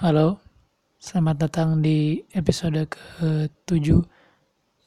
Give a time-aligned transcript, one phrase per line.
[0.00, 0.40] Halo,
[0.96, 4.00] selamat datang di episode ke-7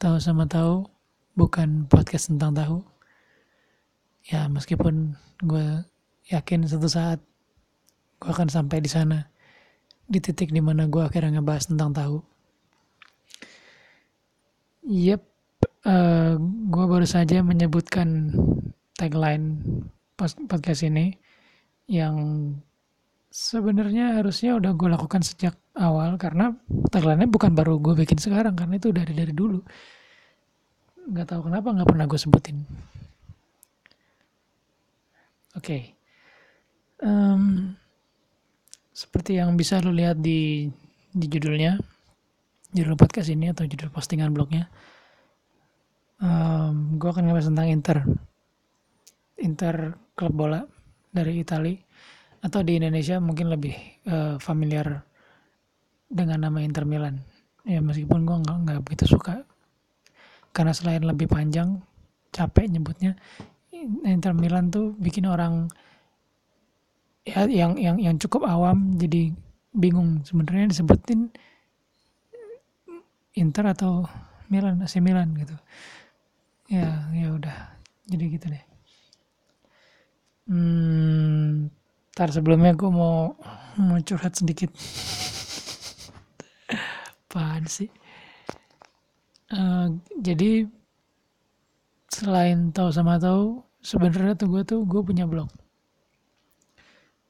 [0.01, 0.89] Tahu sama tahu,
[1.37, 2.81] bukan podcast tentang tahu.
[4.25, 5.13] Ya, meskipun
[5.45, 5.85] gue
[6.33, 7.21] yakin suatu saat
[8.17, 9.29] gue akan sampai di sana,
[10.09, 12.17] di titik di mana gue akhirnya ngebahas tentang tahu.
[14.89, 15.21] Yep,
[15.93, 16.41] uh,
[16.73, 18.33] gue baru saja menyebutkan
[18.97, 19.61] tagline
[20.49, 21.21] podcast ini
[21.85, 22.17] yang
[23.33, 26.53] Sebenarnya harusnya udah gue lakukan sejak awal karena
[26.93, 29.57] tagline bukan baru gue bikin sekarang karena itu udah dari dari dulu.
[31.09, 32.61] Nggak tahu kenapa nggak pernah gue sebutin.
[35.57, 35.65] Oke.
[35.65, 35.81] Okay.
[37.01, 37.73] Um,
[38.93, 40.69] seperti yang bisa lo lihat di
[41.09, 41.81] di judulnya,
[42.69, 44.69] judul podcast ini atau judul postingan blognya,
[46.21, 47.97] um, gue akan ngebahas tentang Inter,
[49.41, 50.61] Inter klub bola
[51.09, 51.81] dari Italia
[52.43, 53.71] atau di Indonesia mungkin lebih
[54.11, 54.99] uh, familiar
[56.11, 57.23] dengan nama Inter Milan.
[57.63, 59.47] Ya meskipun gue nggak nggak begitu suka.
[60.51, 61.81] Karena selain lebih panjang
[62.29, 63.15] capek nyebutnya
[64.05, 65.71] Inter Milan tuh bikin orang
[67.23, 69.31] ya yang yang yang cukup awam jadi
[69.73, 71.31] bingung sebenarnya disebutin
[73.33, 74.05] Inter atau
[74.51, 75.55] Milan AC Milan gitu.
[76.69, 77.57] Ya ya udah.
[78.05, 78.63] Jadi gitu deh.
[80.43, 81.71] Hmm,
[82.13, 83.33] Ntar sebelumnya gue mau
[83.81, 84.69] mau curhat sedikit.
[87.25, 87.89] Apaan sih?
[89.49, 90.69] Uh, jadi
[92.13, 95.49] selain tahu sama tahu, sebenarnya tuh gue tuh gue punya blog.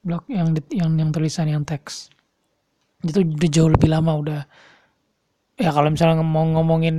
[0.04, 2.12] Blog yang yang yang tulisan yang teks.
[3.00, 4.40] Itu udah jauh lebih lama udah.
[5.56, 6.96] Ya kalau misalnya ngomong ngomongin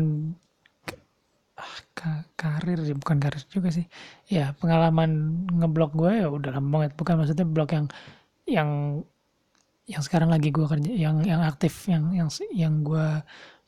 [2.39, 3.86] karir sih bukan karir juga sih.
[4.30, 6.92] Ya pengalaman ngeblok gue ya udah lama banget.
[7.00, 7.86] Bukan maksudnya blog yang
[8.45, 8.70] yang
[9.86, 13.08] yang sekarang lagi gue kerja yang yang aktif yang yang yang gue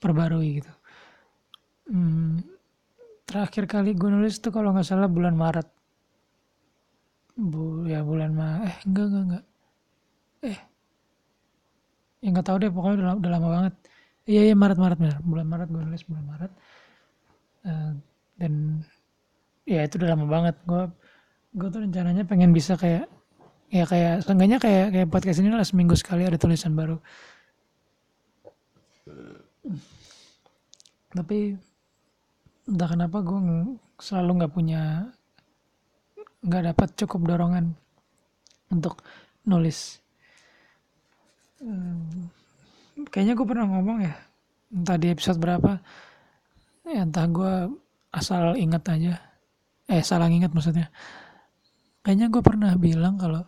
[0.01, 0.73] perbarui gitu.
[1.87, 2.41] Hmm,
[3.29, 5.67] terakhir kali gue nulis tuh kalau nggak salah bulan Maret.
[7.37, 9.45] Bu ya bulan Ma eh enggak enggak enggak.
[10.41, 10.59] Eh.
[12.25, 13.73] Ya nggak tahu deh pokoknya udah, udah lama banget.
[14.25, 15.19] Iya iya Maret Maret benar.
[15.21, 16.51] Bulan Maret gue nulis bulan Maret.
[17.67, 17.93] Uh,
[18.37, 18.81] dan
[19.65, 20.55] ya itu udah lama banget.
[20.63, 20.83] Gue
[21.57, 23.09] gue tuh rencananya pengen bisa kayak
[23.67, 26.97] ya kayak seenggaknya kayak kayak podcast ini lah seminggu sekali ada tulisan baru.
[31.11, 31.57] Tapi
[32.67, 33.39] entah kenapa gue
[33.97, 34.81] selalu nggak punya
[36.45, 37.73] nggak dapat cukup dorongan
[38.71, 39.01] untuk
[39.43, 39.99] nulis.
[41.57, 42.29] Hmm,
[43.09, 44.13] kayaknya gue pernah ngomong ya
[44.67, 45.79] entah di episode berapa
[46.85, 47.53] ya entah gue
[48.17, 49.13] asal ingat aja.
[49.85, 50.89] Eh salah ingat maksudnya.
[52.01, 53.45] Kayaknya gue pernah bilang kalau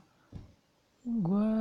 [1.03, 1.51] gue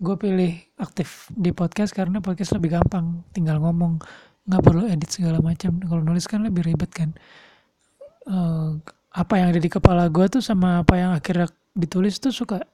[0.00, 3.26] gue pilih aktif di podcast karena podcast lebih gampang.
[3.34, 4.00] Tinggal ngomong
[4.48, 5.76] nggak perlu edit segala macam.
[5.82, 7.12] Kalau nulis kan lebih ribet kan.
[8.24, 8.80] Uh,
[9.10, 12.64] apa yang ada di kepala gue tuh sama apa yang akhirnya ditulis tuh suka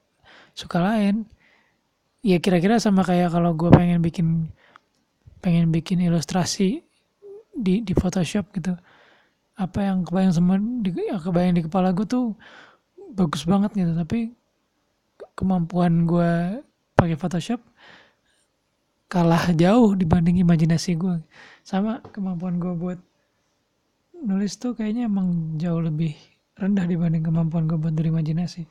[0.55, 1.27] suka lain.
[2.23, 4.51] Ya kira-kira sama kayak kalau gue pengen bikin
[5.43, 6.86] pengen bikin ilustrasi
[7.57, 8.77] di di Photoshop gitu.
[9.57, 12.37] Apa yang kebayang sama di, yang kebayang di kepala gue tuh
[13.17, 13.93] bagus banget gitu.
[13.97, 14.33] Tapi
[15.37, 16.61] kemampuan gue
[16.97, 17.61] pakai Photoshop
[19.07, 21.23] kalah jauh dibanding imajinasi gue
[21.63, 22.99] sama kemampuan gue buat
[24.19, 26.17] nulis tuh kayaknya emang jauh lebih
[26.59, 28.67] rendah dibanding kemampuan gue buat berimajinasi.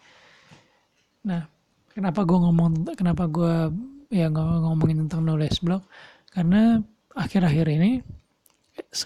[1.29, 1.47] Nah
[1.94, 3.72] kenapa gue ngomong kenapa gue
[4.12, 5.85] ya ngomongin tentang nulis blog?
[6.34, 6.84] Karena
[7.16, 8.03] akhir-akhir ini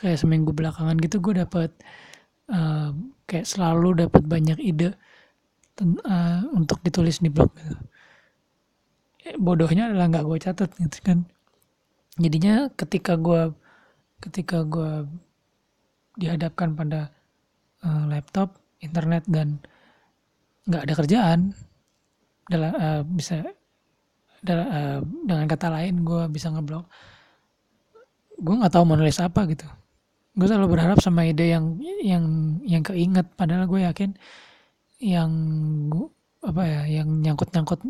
[0.01, 1.71] kayak seminggu belakangan gitu gue dapet
[2.49, 2.93] uh,
[3.29, 4.97] kayak selalu dapat banyak ide
[5.81, 7.77] uh, untuk ditulis di blog gitu.
[9.29, 11.19] Eh, bodohnya adalah nggak gue catat gitu kan
[12.19, 13.53] jadinya ketika gue
[14.19, 15.07] ketika gue
[16.19, 17.13] dihadapkan pada
[17.85, 19.59] uh, laptop internet dan
[20.67, 21.39] nggak ada kerjaan
[22.49, 23.45] dalam uh, bisa
[24.43, 26.87] dalam, uh, dengan kata lain gue bisa ngeblok
[28.39, 29.67] gue nggak tahu mau nulis apa gitu.
[30.33, 32.25] Gue selalu berharap sama ide yang yang
[32.63, 33.27] yang keinget.
[33.35, 34.15] Padahal gue yakin
[34.99, 35.31] yang
[35.91, 36.07] gue
[36.43, 37.83] apa ya yang nyangkut nyangkut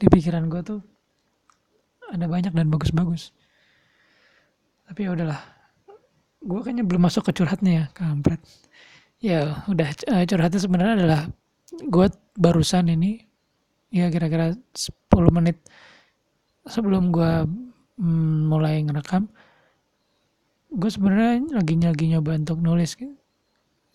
[0.00, 0.80] di pikiran gue tuh
[2.08, 3.36] ada banyak dan bagus-bagus.
[4.88, 5.40] Tapi ya udahlah.
[6.40, 8.40] Gue kayaknya belum masuk ke curhatnya ya kampret
[9.20, 11.22] ya udah eh, curhatnya sebenarnya adalah
[11.72, 12.06] gue
[12.36, 13.24] barusan ini
[13.88, 14.92] ya kira-kira 10
[15.32, 15.56] menit
[16.68, 17.32] sebelum gue
[17.96, 19.28] mm, mulai ngerekam
[20.76, 23.00] gue sebenarnya lagi lagi nyoba untuk nulis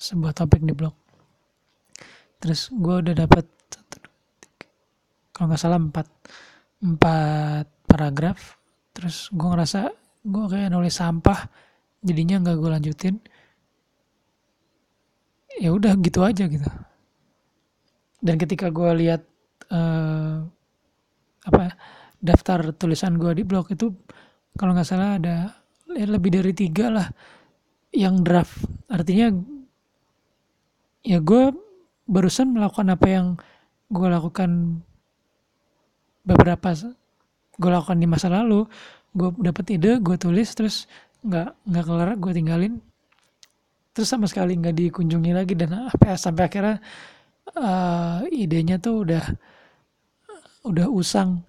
[0.02, 0.98] sebuah topik di blog.
[2.42, 3.46] Terus gue udah dapat
[5.30, 6.08] kalau nggak salah empat
[6.82, 8.58] empat paragraf.
[8.98, 9.94] Terus gue ngerasa
[10.26, 11.46] gue kayak nulis sampah
[12.02, 13.16] jadinya nggak gue lanjutin.
[15.62, 16.66] Ya udah gitu aja gitu.
[18.26, 19.22] Dan ketika gue lihat
[19.70, 20.42] uh,
[21.46, 21.78] apa
[22.18, 23.94] daftar tulisan gue di blog itu
[24.58, 25.61] kalau nggak salah ada
[25.96, 27.08] lebih dari tiga lah
[27.92, 28.64] yang draft.
[28.88, 29.32] Artinya
[31.04, 31.52] ya gue
[32.08, 33.28] barusan melakukan apa yang
[33.92, 34.80] gue lakukan
[36.24, 36.72] beberapa
[37.60, 38.66] gue lakukan di masa lalu.
[39.12, 40.88] Gue dapet ide gue tulis terus
[41.22, 42.74] nggak nggak kelar gue tinggalin.
[43.92, 46.80] Terus sama sekali nggak dikunjungi lagi dan apa sampai akhirnya
[47.60, 49.24] uh, idenya tuh udah
[50.64, 51.44] udah usang.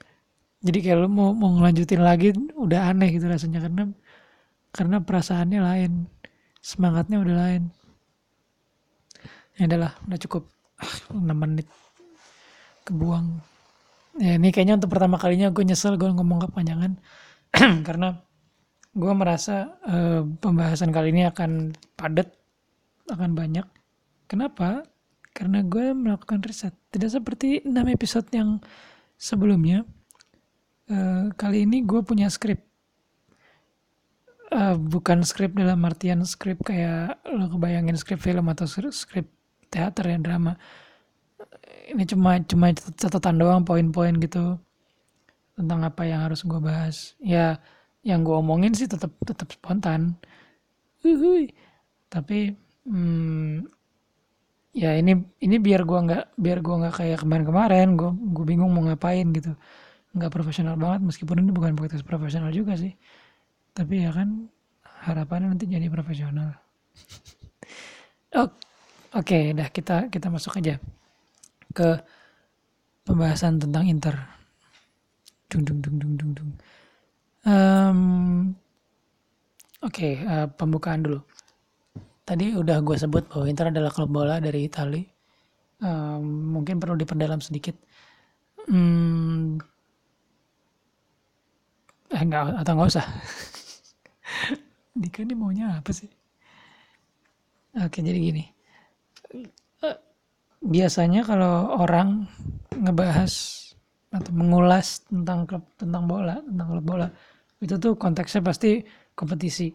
[0.62, 3.90] Jadi kayak lo mau mau ngelanjutin lagi udah aneh gitu rasanya karena
[4.72, 5.92] karena perasaannya lain
[6.64, 7.62] semangatnya udah lain.
[9.60, 10.48] Ya adalah udah cukup.
[10.80, 11.68] Ah, 6 menit.
[12.88, 13.26] Kebuang.
[14.16, 16.96] Ya ini kayaknya untuk pertama kalinya gue nyesel gue ngomong kepanjangan.
[17.86, 18.16] Karena
[18.96, 22.32] gue merasa uh, pembahasan kali ini akan padat
[23.12, 23.68] akan banyak.
[24.24, 24.88] Kenapa?
[25.36, 26.72] Karena gue melakukan riset.
[26.88, 28.56] Tidak seperti 6 episode yang
[29.20, 29.84] sebelumnya.
[30.88, 32.71] Uh, kali ini gue punya skrip
[34.52, 39.26] uh, bukan skrip dalam artian skrip kayak lo kebayangin skrip film atau skrip
[39.72, 40.60] teater ya drama.
[41.92, 44.60] Ini cuma cuma catatan doang poin-poin gitu
[45.56, 47.16] tentang apa yang harus gue bahas.
[47.18, 47.58] Ya
[48.04, 50.16] yang gue omongin sih tetap tetap spontan.
[51.02, 51.50] Uhuy.
[52.12, 52.52] tapi
[52.84, 53.64] hmm,
[54.76, 58.84] ya ini ini biar gue nggak biar gue nggak kayak kemarin-kemarin gue gue bingung mau
[58.84, 59.56] ngapain gitu.
[60.12, 62.92] Nggak profesional banget meskipun ini bukan podcast profesional juga sih
[63.72, 64.48] tapi ya kan
[65.04, 66.52] harapannya nanti jadi profesional
[68.38, 68.52] oh, oke
[69.12, 70.76] okay, dah kita kita masuk aja
[71.72, 72.00] ke
[73.02, 74.14] pembahasan tentang Inter.
[75.50, 76.50] Dung dung dung dung dung dung.
[77.42, 78.00] Um,
[79.82, 81.18] Oke, okay, uh, eh, pembukaan dulu.
[82.22, 85.02] Tadi udah gue sebut bahwa Inter adalah klub bola dari Italia.
[85.82, 87.74] Um, mungkin perlu diperdalam sedikit.
[88.70, 89.58] Hmm,
[92.14, 93.02] eh enggak atau nggak usah.
[94.92, 96.08] Dika ini maunya apa sih?
[97.80, 98.44] Oke, jadi gini.
[100.62, 102.28] Biasanya kalau orang
[102.76, 103.32] ngebahas
[104.12, 107.08] atau mengulas tentang klub tentang bola tentang klub bola
[107.64, 108.84] itu tuh konteksnya pasti
[109.16, 109.72] kompetisi.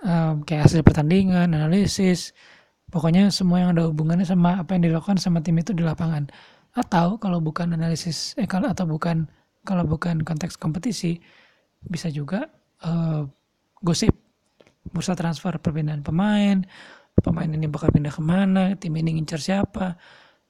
[0.00, 2.32] Um, kayak hasil pertandingan analisis
[2.88, 6.30] pokoknya semua yang ada hubungannya sama apa yang dilakukan sama tim itu di lapangan.
[6.72, 9.26] Atau kalau bukan analisis eh atau bukan
[9.66, 11.18] kalau bukan konteks kompetisi
[11.84, 12.48] bisa juga
[12.84, 13.28] uh,
[13.80, 14.14] gosip.
[14.90, 16.64] Bursa transfer perpindahan pemain.
[17.20, 20.00] Pemain ini bakal pindah ke mana, tim ini ngincar siapa,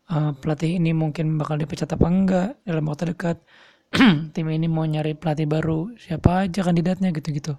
[0.06, 2.48] uh, pelatih ini mungkin bakal dipecat apa enggak?
[2.62, 3.42] Dalam waktu dekat,
[4.34, 5.90] tim ini mau nyari pelatih baru.
[5.98, 7.10] Siapa aja kandidatnya?
[7.10, 7.58] Gitu-gitu.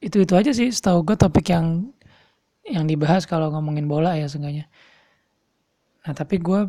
[0.00, 0.72] Itu itu aja sih.
[0.72, 1.92] Setahu gue topik yang
[2.66, 4.66] yang dibahas kalau ngomongin bola ya seenggaknya.
[6.08, 6.66] Nah tapi gue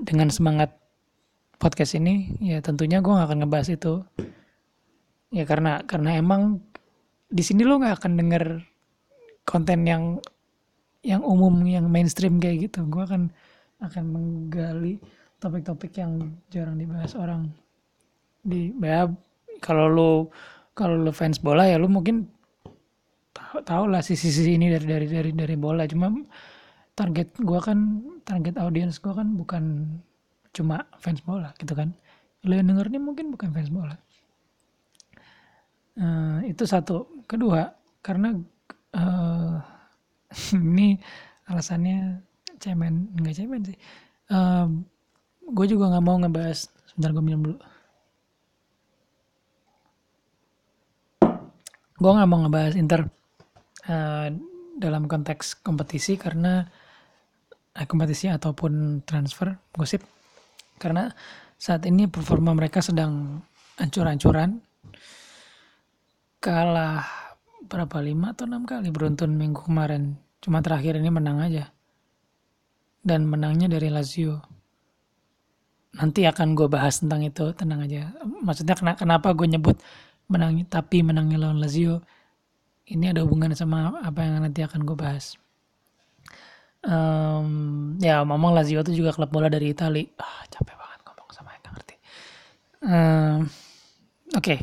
[0.00, 0.72] dengan semangat
[1.60, 4.00] podcast ini ya tentunya gue gak akan ngebahas itu
[5.30, 6.58] ya karena karena emang
[7.30, 8.44] di sini lo nggak akan denger
[9.46, 10.18] konten yang
[11.00, 12.84] yang umum yang mainstream kayak gitu.
[12.90, 13.30] Gue akan
[13.80, 15.00] akan menggali
[15.40, 17.48] topik-topik yang jarang dibahas orang.
[18.44, 19.08] Di ya
[19.64, 20.10] kalau lu
[20.76, 22.28] kalau lu fans bola ya lu mungkin
[23.32, 25.86] tahu tahu lah sisi-sisi ini dari dari dari dari bola.
[25.88, 26.12] Cuma
[26.98, 27.78] target gue kan
[28.26, 29.64] target audiens gue kan bukan
[30.52, 31.94] cuma fans bola gitu kan.
[32.44, 33.96] Lo yang denger ini mungkin bukan fans bola
[36.00, 37.24] uh, itu satu.
[37.28, 37.68] Kedua
[38.00, 38.34] karena
[38.96, 39.54] uh,
[40.56, 40.96] ini
[41.46, 42.24] alasannya
[42.60, 43.78] cemen nggak cemen sih.
[44.30, 44.66] Uh,
[45.50, 47.58] gue juga nggak mau ngebahas sebentar gue minum dulu.
[52.00, 53.00] Gue nggak mau ngebahas Inter
[53.88, 54.28] uh,
[54.80, 56.64] dalam konteks kompetisi karena
[57.76, 60.00] uh, kompetisi ataupun transfer gosip.
[60.80, 61.12] Karena
[61.60, 63.44] saat ini performa mereka sedang
[63.76, 64.69] ancur-ancuran
[66.40, 67.04] kalah
[67.68, 70.16] berapa lima atau enam kali beruntun minggu kemarin.
[70.40, 71.68] Cuma terakhir ini menang aja.
[73.04, 74.40] Dan menangnya dari Lazio.
[76.00, 77.52] Nanti akan gue bahas tentang itu.
[77.52, 78.10] Tenang aja.
[78.24, 79.76] Maksudnya kenapa gue nyebut
[80.32, 82.00] menang tapi menangnya lawan Lazio?
[82.88, 85.36] Ini ada hubungan sama apa yang nanti akan gue bahas.
[86.80, 91.52] Um, ya ngomong Lazio itu juga klub bola dari Italia ah, capek banget ngomong sama
[91.52, 91.94] yang ngerti.
[92.80, 93.40] Um,
[94.32, 94.40] oke.
[94.40, 94.58] okay.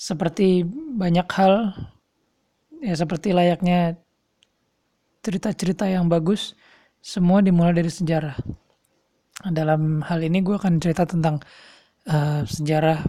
[0.00, 0.64] Seperti
[0.96, 1.76] banyak hal
[2.80, 4.00] ya seperti layaknya
[5.20, 6.56] cerita-cerita yang bagus
[7.04, 8.32] semua dimulai dari sejarah.
[9.52, 11.44] Dalam hal ini gue akan cerita tentang
[12.08, 13.04] uh, sejarah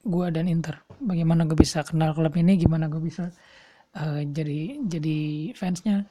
[0.00, 0.80] gue dan Inter.
[0.96, 3.28] Bagaimana gue bisa kenal klub ini gimana gue bisa
[3.92, 5.16] uh, jadi jadi
[5.52, 6.08] fansnya.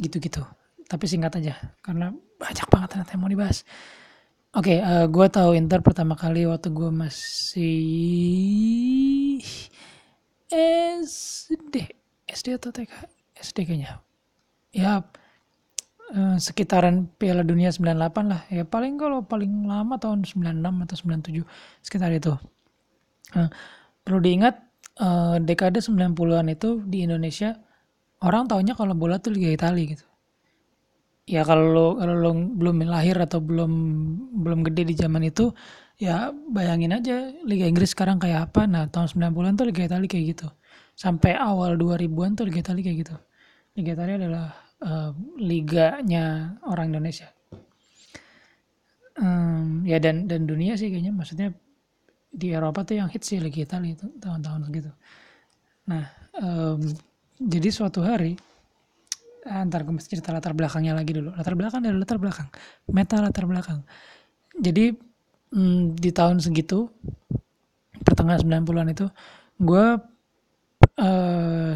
[0.00, 0.40] Gitu-gitu.
[0.88, 3.60] Tapi singkat aja karena banyak banget ternyata yang mau dibahas
[4.54, 7.76] oke okay, uh, gue tahu Inter pertama kali waktu gue masih
[10.48, 11.74] SD
[12.30, 12.92] SD atau TK
[13.38, 14.00] SD kayaknya.
[14.74, 15.04] Ya
[16.14, 18.46] Eh, sekitaran Piala Dunia 98 lah.
[18.46, 21.42] Ya paling kalau paling lama tahun 96 atau 97
[21.82, 22.38] sekitar itu.
[23.34, 23.50] Nah,
[24.06, 24.54] perlu diingat
[25.02, 27.58] uh, dekade 90-an itu di Indonesia
[28.22, 30.06] orang taunya kalau bola tuh Liga Italia gitu
[31.24, 33.72] ya kalau lo, kalau lo belum lahir atau belum
[34.44, 35.52] belum gede di zaman itu
[35.96, 40.24] ya bayangin aja Liga Inggris sekarang kayak apa nah tahun 90-an tuh Liga Italia kayak
[40.36, 40.48] gitu
[40.94, 43.16] sampai awal 2000-an tuh Liga Italia kayak gitu
[43.74, 44.46] Liga Italia adalah
[44.84, 47.26] uh, liganya orang Indonesia.
[49.14, 51.54] Um, ya dan dan dunia sih kayaknya maksudnya
[52.34, 54.90] di Eropa tuh yang hits sih Liga Italia itu tahun-tahun segitu.
[55.90, 56.06] Nah,
[56.38, 56.82] um,
[57.38, 58.34] jadi suatu hari
[59.44, 61.36] antar gue mesti cerita latar belakangnya lagi dulu.
[61.36, 62.48] Latar belakang dari latar belakang,
[62.88, 63.80] meta latar belakang.
[64.56, 64.96] Jadi
[65.52, 66.88] um, di tahun segitu
[68.04, 69.06] pertengahan 90-an itu
[69.60, 69.86] gue
[70.98, 71.72] uh,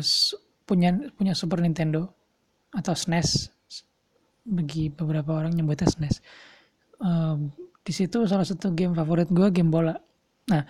[0.65, 2.11] punya punya Super Nintendo
[2.75, 3.53] atau SNES
[4.49, 6.25] bagi beberapa orang nyebutnya SNES
[7.01, 7.53] um,
[7.85, 9.97] di situ salah satu game favorit gue game bola.
[10.53, 10.63] Nah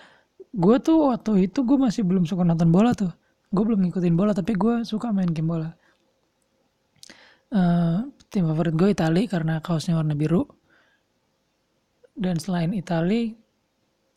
[0.49, 3.11] gue tuh waktu itu gue masih belum suka nonton bola tuh.
[3.51, 5.73] Gue belum ngikutin bola tapi gue suka main game bola
[7.53, 10.45] uh, tim favorit gue Itali karena kaosnya warna biru.
[12.19, 13.39] Dan selain Itali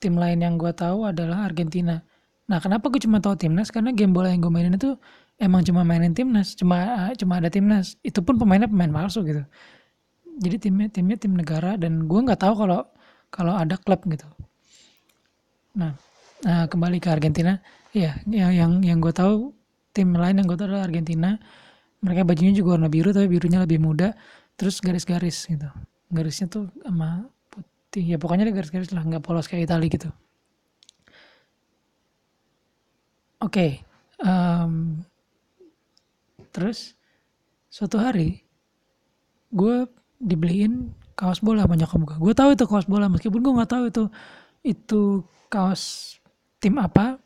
[0.01, 2.01] tim lain yang gue tahu adalah Argentina.
[2.49, 3.69] Nah kenapa gue cuma tahu timnas?
[3.69, 4.97] Karena game bola yang gue mainin itu
[5.37, 7.95] emang cuma mainin timnas cuma cuma ada timnas.
[8.01, 9.45] Itu pun pemainnya pemain palsu gitu.
[10.41, 12.81] Jadi timnya timnya tim negara dan gue nggak tahu kalau
[13.29, 14.25] kalau ada klub gitu.
[15.77, 15.95] Nah,
[16.43, 17.61] nah kembali ke Argentina.
[17.93, 19.53] Ya yang yang yang gue tahu
[19.93, 21.37] tim lain yang gue tahu adalah Argentina
[22.01, 24.17] mereka bajunya juga warna biru tapi birunya lebih muda.
[24.57, 25.69] Terus garis-garis gitu.
[26.11, 28.03] Garisnya tuh sama putih.
[28.03, 29.05] Ya pokoknya ada garis-garis lah.
[29.05, 30.09] Nggak polos kayak Italia gitu.
[33.41, 33.71] Oke okay.
[34.21, 35.01] um,
[36.53, 36.93] terus
[37.73, 38.45] suatu hari
[39.49, 39.89] gue
[40.21, 43.83] dibeliin kaos bola banyak nyokap gue gue tahu itu kaos bola meskipun gue nggak tahu
[43.89, 44.03] itu
[44.61, 45.01] itu
[45.49, 46.15] kaos
[46.61, 47.17] tim apa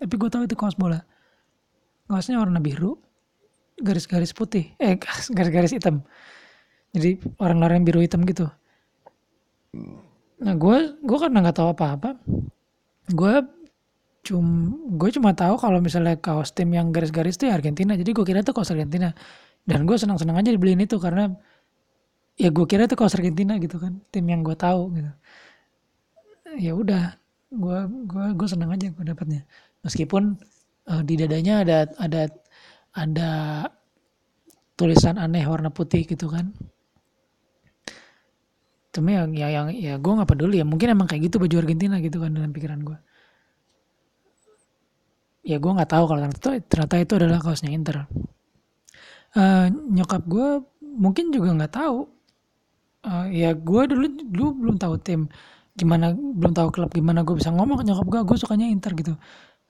[0.00, 1.04] tapi gue tahu itu kaos bola.
[2.08, 2.98] Kaosnya warna biru
[3.80, 4.72] garis-garis putih.
[4.78, 4.96] Eh
[5.36, 6.04] garis-garis hitam.
[6.90, 8.50] Jadi orang-orang biru hitam gitu.
[10.40, 12.18] Nah gue gue karena nggak tahu apa-apa
[13.10, 13.34] gue
[14.20, 14.46] cum
[15.00, 17.96] gue cuma tahu kalau misalnya kaos tim yang garis-garis itu ya Argentina.
[17.96, 19.14] Jadi gue kira itu kaos Argentina.
[19.64, 21.30] Dan gue senang-senang aja dibeliin itu karena
[22.40, 25.12] ya gue kira itu kaos Argentina gitu kan tim yang gue tahu gitu.
[26.58, 27.14] Ya udah
[27.50, 29.44] gue gue gue senang aja gue dapatnya.
[29.84, 30.36] Meskipun
[30.88, 32.22] uh, di dadanya ada ada
[32.96, 33.30] ada
[34.74, 36.50] tulisan aneh warna putih gitu kan.
[38.90, 40.66] Cuma yang ya yang ya gue nggak peduli ya.
[40.66, 42.98] Mungkin emang kayak gitu baju Argentina gitu kan dalam pikiran gue
[45.44, 48.04] ya gue nggak tahu kalau ternyata, ternyata itu adalah kaosnya Inter.
[49.30, 50.48] Uh, nyokap gue
[50.82, 51.98] mungkin juga nggak tahu.
[53.00, 55.24] Uh, ya gue dulu dulu belum tahu tim
[55.72, 59.16] gimana belum tahu klub gimana gue bisa ngomong ke nyokap gue gue sukanya Inter gitu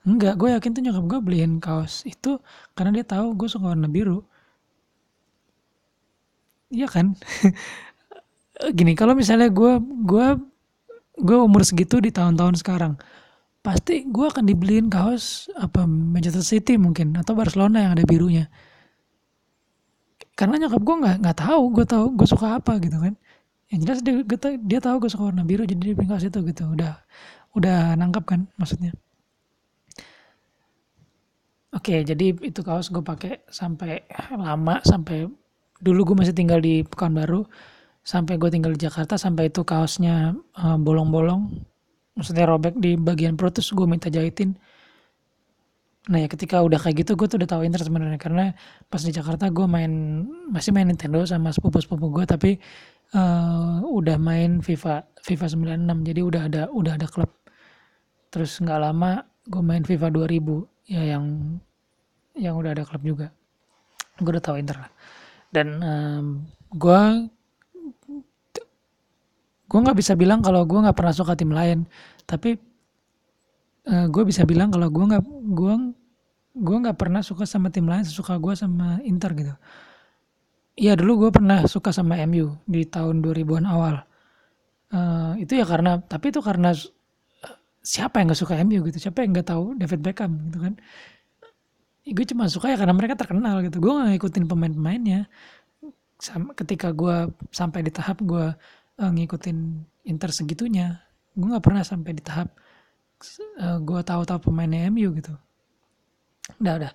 [0.01, 2.41] enggak gue yakin tuh nyokap gue beliin kaos itu
[2.73, 4.25] karena dia tahu gue suka warna biru.
[6.73, 7.13] Iya kan?
[8.77, 10.27] Gini kalau misalnya gue gue
[11.21, 12.97] gue umur segitu di tahun-tahun sekarang
[13.61, 18.49] pasti gue akan dibeliin kaos apa Manchester City mungkin atau Barcelona yang ada birunya.
[20.33, 23.13] Karena nyokap gue nggak nggak tahu gue tahu gue suka apa gitu kan.
[23.69, 24.13] Yang jelas dia
[24.57, 26.63] dia tahu gue suka warna biru jadi dia beli kaos itu gitu.
[26.73, 26.97] Udah
[27.53, 28.95] udah nangkap kan maksudnya
[31.75, 35.27] oke jadi itu kaos gue pakai sampai lama sampai
[35.81, 37.43] dulu gue masih tinggal di Pekanbaru
[38.01, 41.71] sampai gue tinggal di Jakarta sampai itu kaosnya eh, bolong-bolong uh,
[42.15, 44.55] maksudnya robek di bagian perut terus gue minta jahitin.
[46.09, 48.45] Nah ya ketika udah kayak gitu gue tuh udah tahu internet sebenarnya karena
[48.89, 49.91] pas di Jakarta gue main
[50.49, 52.51] masih main Nintendo sama sepupu-sepupu gue tapi
[53.13, 55.45] uh, udah main FIFA FIFA
[55.77, 57.31] 96 jadi udah ada udah ada klub.
[58.33, 61.57] Terus nggak lama gue main FIFA 2000 ya yang
[62.35, 63.27] yang udah ada klub juga.
[64.21, 64.91] Gue udah tahu Inter lah.
[65.51, 66.25] Dan um,
[66.71, 67.01] gue
[69.71, 71.87] gue nggak bisa bilang kalau gue nggak pernah suka tim lain.
[72.23, 72.55] Tapi
[73.87, 75.73] uh, gue bisa bilang kalau gue nggak gue
[76.51, 79.55] gue nggak pernah suka sama tim lain sesuka gue sama Inter gitu.
[80.79, 83.95] Iya dulu gue pernah suka sama MU di tahun 2000-an awal.
[84.91, 86.75] Uh, itu ya karena tapi itu karena
[87.81, 89.09] siapa yang gak suka MU gitu?
[89.09, 90.73] Siapa yang gak tahu David Beckham gitu kan?
[92.01, 93.81] Gue cuma suka ya karena mereka terkenal gitu.
[93.81, 95.29] Gue gak ngikutin pemain-pemainnya.
[96.57, 98.53] Ketika gue sampai di tahap gue
[99.01, 99.57] uh, ngikutin
[100.05, 102.51] Inter segitunya gue nggak pernah sampai di tahap
[103.61, 105.33] uh, gue tahu-tahu pemainnya MU gitu.
[106.59, 106.91] Udah udah.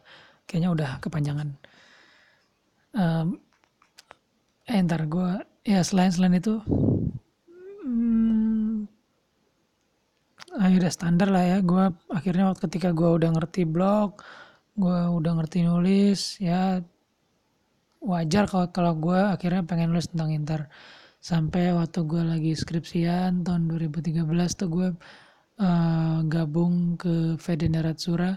[0.46, 1.48] Kayaknya udah kepanjangan.
[2.96, 3.42] Um,
[4.66, 5.30] eh ntar gue
[5.62, 6.58] ya selain selain itu
[7.84, 8.65] hmm,
[10.56, 11.58] akhirnya standar lah ya.
[11.60, 14.20] Gue akhirnya waktu ketika gue udah ngerti blog
[14.76, 16.84] gue udah ngerti nulis ya
[18.04, 20.60] wajar kalau kalau gue akhirnya pengen nulis tentang Inter.
[21.18, 24.22] Sampai waktu gue lagi skripsian tahun 2013
[24.54, 24.88] tuh gue
[25.58, 28.36] uh, gabung ke Federat Sura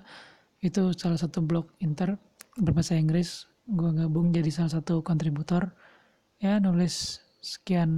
[0.64, 2.18] itu salah satu blog Inter
[2.58, 3.46] berbahasa Inggris.
[3.70, 5.70] Gue gabung jadi salah satu kontributor.
[6.40, 7.92] Ya nulis sekian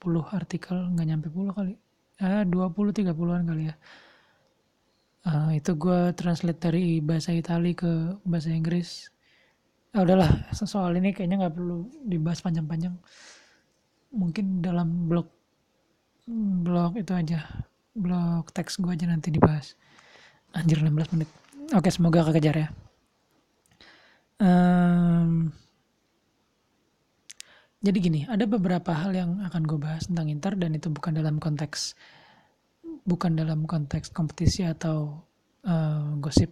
[0.00, 1.83] puluh artikel nggak nyampe puluh kali
[2.20, 3.74] ya 20 30-an kali ya.
[5.24, 9.08] Uh, itu gue translate dari bahasa Itali ke bahasa Inggris.
[9.96, 12.92] Ah, udahlah soal ini kayaknya nggak perlu dibahas panjang-panjang.
[14.12, 15.30] Mungkin dalam blog
[16.66, 17.40] blog itu aja.
[17.94, 19.78] Blog teks gue aja nanti dibahas.
[20.52, 21.30] Anjir 16 menit.
[21.72, 22.68] Oke semoga kekejar ya.
[24.42, 25.54] Um,
[27.84, 31.36] jadi gini ada beberapa hal yang akan gue bahas tentang Inter dan itu bukan dalam
[31.36, 31.92] konteks
[33.04, 35.20] bukan dalam konteks kompetisi atau
[35.68, 36.48] uh, gosip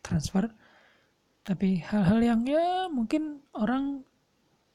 [0.00, 0.48] transfer
[1.42, 4.06] tapi hal-hal yang ya mungkin orang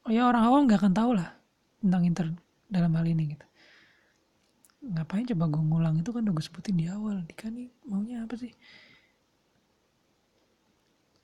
[0.06, 1.28] ya orang awam nggak akan tahu lah
[1.80, 2.26] tentang Inter
[2.68, 3.46] dalam hal ini gitu.
[4.78, 5.94] Ngapain coba gue ngulang?
[6.00, 7.24] Itu kan udah gue sebutin di awal.
[7.24, 8.52] Dika nih maunya apa sih?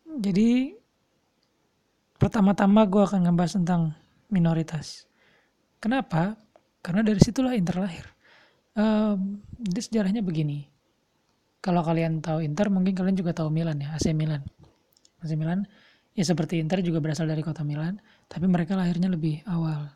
[0.05, 0.75] Jadi
[2.17, 3.83] pertama-tama gue akan ngebahas tentang
[4.35, 5.07] minoritas.
[5.79, 6.35] Kenapa?
[6.83, 8.07] Karena dari situlah Inter lahir.
[8.75, 10.67] Um, jadi sejarahnya begini.
[11.63, 14.43] Kalau kalian tahu Inter mungkin kalian juga tahu Milan ya AC Milan.
[15.23, 15.63] AC Milan
[16.13, 19.87] ya seperti Inter juga berasal dari kota Milan tapi mereka lahirnya lebih awal.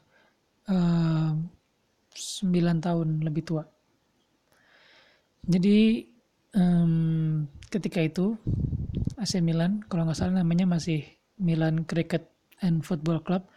[0.68, 3.64] 9 tahun lebih tua.
[5.48, 6.04] Jadi
[6.56, 8.36] um, ketika itu
[9.16, 11.04] AC Milan kalau nggak salah namanya masih
[11.40, 12.28] Milan Cricket
[12.60, 13.48] and Football Club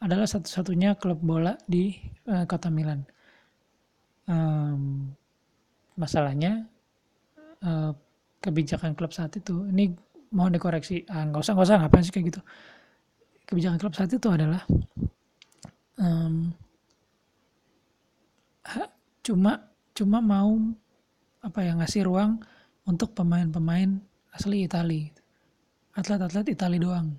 [0.00, 1.92] adalah satu-satunya klub bola di
[2.26, 3.04] uh, kota Milan.
[4.24, 5.12] Um,
[6.00, 6.64] masalahnya
[7.60, 7.92] uh,
[8.40, 9.92] kebijakan klub saat itu ini
[10.32, 12.40] mohon dikoreksi ah, nggak usah nggak usah ngapain sih kayak gitu.
[13.44, 14.64] Kebijakan klub saat itu adalah
[16.00, 16.48] um,
[19.20, 20.56] cuma cuma mau
[21.44, 22.40] apa ya ngasih ruang
[22.88, 24.00] untuk pemain-pemain
[24.32, 25.12] asli Itali.
[25.92, 27.12] Atlet-atlet Itali doang.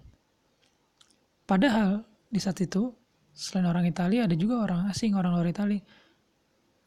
[1.46, 2.88] Padahal di saat itu
[3.36, 5.84] selain orang Itali ada juga orang asing orang luar Itali.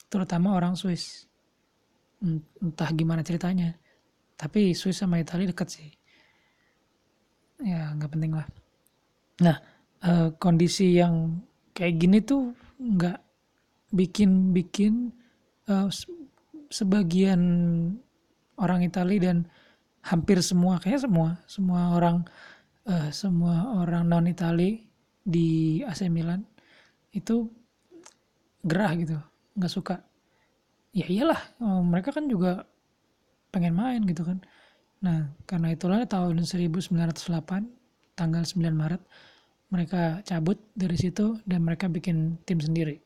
[0.08, 1.28] Terutama orang Swiss.
[2.64, 3.76] Entah gimana ceritanya.
[4.40, 5.88] Tapi Swiss sama Itali dekat sih.
[7.60, 8.48] Ya nggak penting lah.
[9.44, 9.56] Nah
[10.00, 11.44] uh, kondisi yang
[11.76, 13.20] kayak gini tuh nggak
[13.92, 15.12] bikin bikin
[15.68, 15.92] uh,
[16.72, 17.40] sebagian
[18.56, 19.44] orang Itali dan
[20.04, 22.24] hampir semua kayak semua semua orang
[22.88, 24.93] uh, semua orang non Itali
[25.24, 26.44] di AC Milan
[27.16, 27.48] itu
[28.60, 29.16] gerah gitu
[29.56, 29.96] nggak suka.
[30.94, 32.68] Ya iyalah oh, mereka kan juga
[33.50, 34.38] pengen main gitu kan.
[35.02, 39.02] Nah karena itulah tahun 1908 tanggal 9 Maret
[39.74, 43.00] mereka cabut dari situ dan mereka bikin tim sendiri.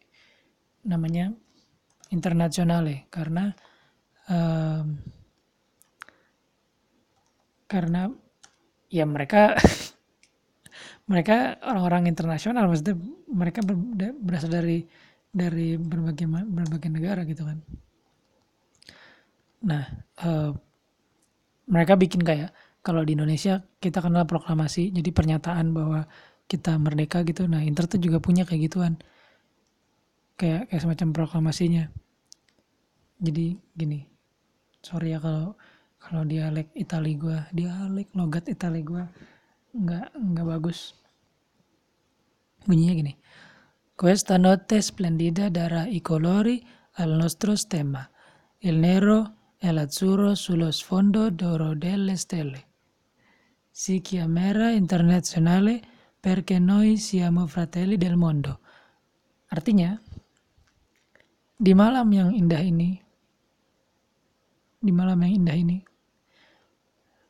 [0.85, 1.33] Namanya
[2.09, 3.53] Internazionale karena
[4.33, 4.97] um,
[7.69, 8.09] karena
[8.89, 9.53] ya mereka
[11.09, 12.97] mereka orang-orang internasional maksudnya
[13.29, 13.77] mereka ber,
[14.21, 14.85] berasal dari
[15.29, 17.59] dari berbagai berbagai negara gitu kan.
[19.65, 19.85] Nah
[20.25, 20.53] uh,
[21.69, 22.53] mereka bikin kayak
[22.85, 26.05] kalau di Indonesia kita kenal proklamasi jadi pernyataan bahwa
[26.49, 27.45] kita merdeka gitu.
[27.45, 28.97] Nah Inter tuh juga punya kayak gituan.
[30.39, 31.85] Kayak kayak semacam proklamasinya.
[33.19, 34.19] Jadi gini
[34.83, 35.59] sorry ya kalau
[35.99, 39.03] kalau dialek Itali gue dialek logat Itali gue
[39.79, 40.95] nggak nggak bagus.
[42.67, 43.15] Bunyinya gini.
[43.99, 46.63] Questa notte splendida darà i colori
[47.03, 48.09] al nostro stemma.
[48.59, 52.67] Il nero e l'azzurro sullo sfondo d'oro delle stelle.
[53.71, 55.81] Si chiamerà internazionale
[56.19, 58.61] perché noi siamo fratelli del mondo.
[59.49, 59.99] Artinya,
[61.57, 63.01] di malam yang indah ini,
[64.79, 65.79] di malam yang indah ini,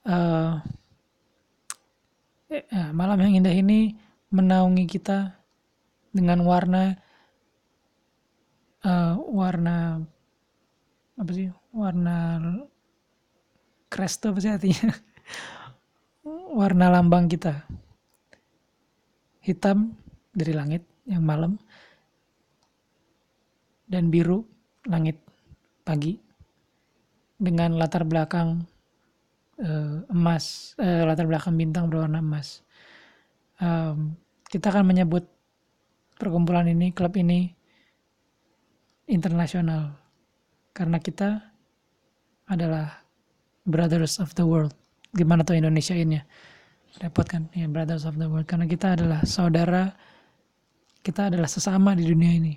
[0.08, 0.56] uh,
[2.52, 3.92] eh, malam yang indah ini
[4.32, 5.37] menaungi kita
[6.12, 6.96] dengan warna
[8.84, 10.00] uh, warna
[11.18, 12.40] apa sih warna
[13.88, 14.92] crest apa sih artinya?
[16.61, 17.64] Warna lambang kita.
[19.40, 19.96] Hitam
[20.37, 21.56] dari langit yang malam
[23.88, 24.44] dan biru
[24.84, 25.16] langit
[25.82, 26.20] pagi.
[27.38, 28.66] Dengan latar belakang
[29.62, 32.62] uh, emas uh, latar belakang bintang berwarna emas.
[33.59, 34.14] Um,
[34.49, 35.27] kita akan menyebut
[36.18, 37.53] perkumpulan ini klub ini
[39.11, 39.94] internasional
[40.73, 41.42] karena kita
[42.49, 43.03] adalah
[43.66, 44.73] brothers of the world.
[45.12, 46.16] Gimana tuh Indonesia ini?
[46.99, 47.53] Repot kan?
[47.53, 48.49] Ya brothers of the world.
[48.49, 49.92] Karena kita adalah saudara
[51.05, 52.55] kita adalah sesama di dunia ini.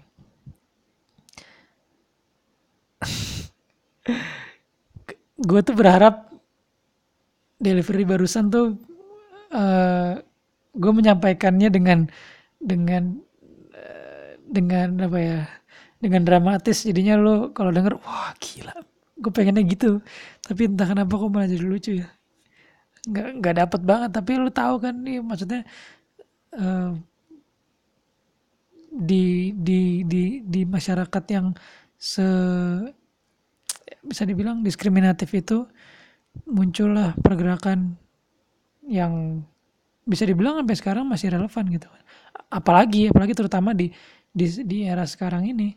[5.47, 6.30] Gue tuh berharap
[7.61, 8.73] delivery barusan tuh
[9.53, 10.13] uh, eh,
[10.73, 12.09] gue menyampaikannya dengan
[12.57, 13.21] dengan
[13.77, 15.39] uh, dengan apa ya
[16.01, 16.89] dengan dramatis.
[16.89, 18.73] Jadinya lo kalau denger wah gila
[19.21, 20.01] gue pengennya gitu.
[20.41, 22.09] Tapi entah kenapa kok malah jadi lucu ya.
[23.05, 24.09] Nggak nggak dapet banget.
[24.17, 25.61] Tapi lo tahu kan nih maksudnya
[26.57, 26.97] uh,
[28.91, 31.53] di di di di masyarakat yang
[31.95, 32.25] se
[34.01, 35.69] bisa dibilang diskriminatif itu
[36.47, 37.95] muncullah pergerakan
[38.87, 39.43] yang
[40.03, 41.87] bisa dibilang sampai sekarang masih relevan gitu.
[42.51, 43.91] Apalagi apalagi terutama di
[44.31, 45.75] di di era sekarang ini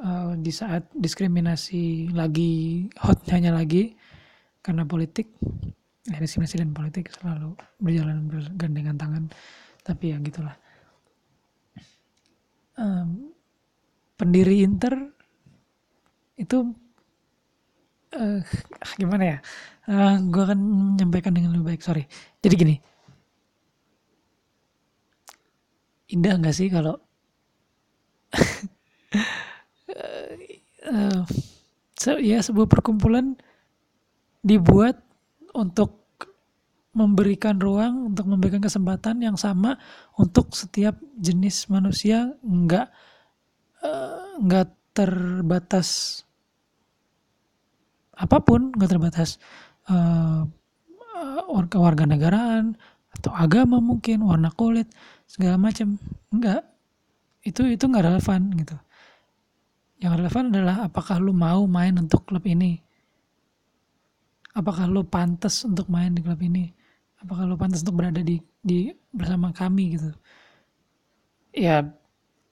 [0.00, 3.96] uh, di saat diskriminasi lagi hotnya lagi
[4.64, 5.32] karena politik
[6.08, 9.24] ya diskriminasi dan politik selalu berjalan bergandengan tangan.
[9.84, 10.56] Tapi ya gitulah.
[12.74, 13.30] Um,
[14.18, 15.14] pendiri Inter
[16.34, 16.74] itu
[18.14, 18.40] uh,
[18.98, 19.38] gimana ya?
[19.84, 20.58] Uh, eh, gue akan
[20.96, 22.06] menyampaikan dengan lebih baik sorry.
[22.40, 22.76] Jadi gini.
[26.14, 27.00] Indah nggak sih kalau
[30.88, 31.22] uh,
[32.00, 33.34] se ya sebuah perkumpulan
[34.44, 35.00] dibuat
[35.56, 36.04] untuk
[36.94, 39.80] memberikan ruang untuk memberikan kesempatan yang sama
[40.14, 42.86] untuk setiap jenis manusia nggak
[44.38, 46.22] nggak terbatas
[48.14, 49.36] apa pun nggak terbatas.
[49.84, 50.48] Uh,
[51.74, 52.74] warga negaraan
[53.14, 54.90] atau agama mungkin warna kulit
[55.28, 55.98] segala macam.
[56.32, 56.66] Enggak
[57.44, 58.76] itu itu nggak relevan gitu.
[60.00, 62.80] Yang relevan adalah apakah lu mau main untuk klub ini?
[64.54, 66.70] Apakah lu pantas untuk main di klub ini?
[67.22, 70.10] Apakah lu pantas untuk berada di di bersama kami gitu?
[71.54, 71.84] Ya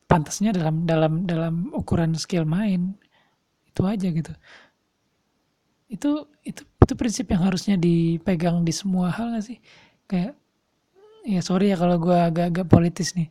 [0.07, 2.93] pantasnya dalam dalam dalam ukuran skill main
[3.73, 4.33] itu aja gitu
[5.93, 9.59] itu itu itu prinsip yang harusnya dipegang di semua hal gak sih?
[10.09, 10.35] Kayak
[11.29, 13.29] ya sorry ya kalau gue agak-agak politis nih.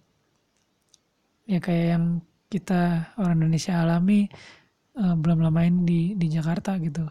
[1.50, 2.06] Ya kayak yang
[2.48, 4.30] kita orang Indonesia alami
[4.96, 7.04] uh, belum lama ini di di Jakarta gitu.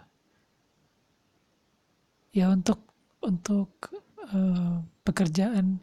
[2.30, 2.78] Ya untuk
[3.20, 3.90] untuk
[4.30, 5.82] uh, pekerjaan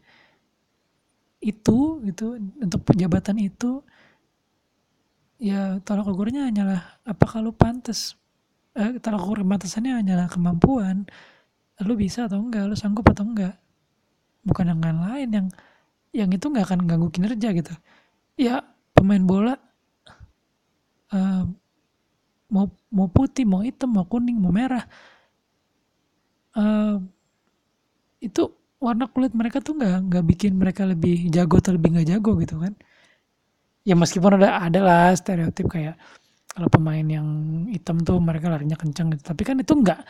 [1.38, 3.86] itu gitu untuk jabatan itu
[5.38, 8.17] ya tolak ukurnya hanyalah apa kalau pantas
[8.78, 11.04] eh, tolak ukur batasannya hanyalah kemampuan.
[11.82, 13.54] Lu bisa atau enggak lu sanggup atau enggak.
[14.46, 15.46] Bukan yang lain yang
[16.14, 17.74] yang itu nggak akan ganggu kinerja gitu.
[18.38, 18.62] Ya
[18.94, 19.54] pemain bola
[21.12, 21.42] uh,
[22.48, 24.88] mau mau putih mau hitam mau kuning mau merah
[26.56, 26.96] uh,
[28.18, 28.42] itu
[28.78, 32.56] warna kulit mereka tuh nggak nggak bikin mereka lebih jago atau lebih nggak jago gitu
[32.62, 32.74] kan.
[33.86, 35.96] Ya meskipun ada ada lah stereotip kayak
[36.58, 37.28] kalau pemain yang
[37.70, 39.22] hitam tuh mereka larinya kencang gitu.
[39.30, 40.02] Tapi kan itu enggak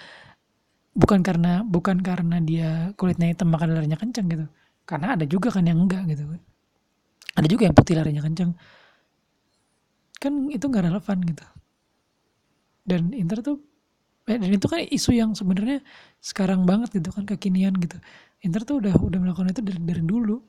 [0.96, 4.48] bukan karena bukan karena dia kulitnya hitam maka larinya kencang gitu.
[4.88, 6.24] Karena ada juga kan yang enggak gitu.
[7.36, 8.56] Ada juga yang putih larinya kencang
[10.16, 11.44] kan itu enggak relevan gitu.
[12.88, 13.60] Dan Inter tuh
[14.24, 15.84] eh, dan itu kan isu yang sebenarnya
[16.24, 18.00] sekarang banget gitu kan kekinian gitu.
[18.40, 20.40] Inter tuh udah udah melakukan itu dari dari dulu.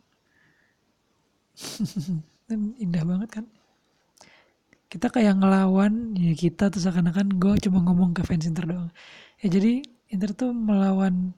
[2.49, 3.45] Dan indah banget kan
[4.89, 8.89] kita kayak ngelawan ya kita tuh seakan-akan gue cuma ngomong ke fans Inter doang.
[9.37, 11.37] Ya jadi Inter tuh melawan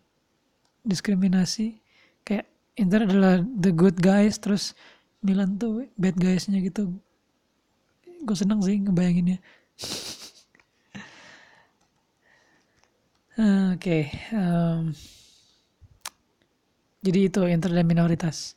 [0.87, 1.83] diskriminasi
[2.23, 2.47] kayak
[2.79, 4.71] Inter adalah the good guys terus
[5.19, 6.95] Milan tuh bad guysnya gitu.
[8.23, 9.43] Gue seneng sih ngebayanginnya.
[13.41, 14.93] Oke okay, um,
[17.03, 18.55] jadi itu Inter dan minoritas.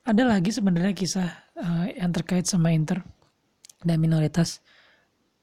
[0.00, 1.28] Ada lagi sebenarnya kisah
[1.60, 3.04] uh, yang terkait sama Inter
[3.84, 4.60] dan minoritas.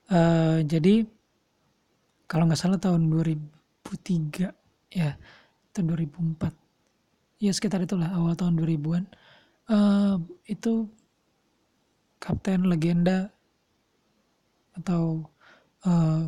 [0.07, 1.03] Uh, jadi
[2.27, 4.51] kalau nggak salah tahun 2003
[4.95, 5.15] ya
[5.71, 9.03] atau 2004 ya sekitar itulah awal tahun 2000-an
[9.69, 10.15] uh, eh,
[10.49, 10.89] itu
[12.17, 13.29] kapten legenda
[14.73, 15.27] atau
[15.85, 16.25] uh,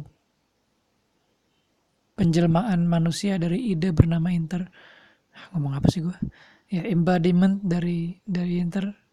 [2.14, 4.68] penjelmaan manusia dari ide bernama Inter.
[5.56, 6.18] Ngomong apa sih gue
[6.70, 9.09] ya embodiment dari dari Inter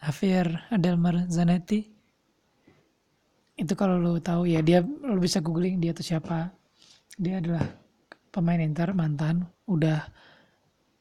[0.00, 1.84] Javier Adelmar Zanetti.
[3.56, 6.48] Itu kalau lo tahu ya dia lo bisa googling dia tuh siapa.
[7.20, 7.62] Dia adalah
[8.32, 10.00] pemain Inter mantan udah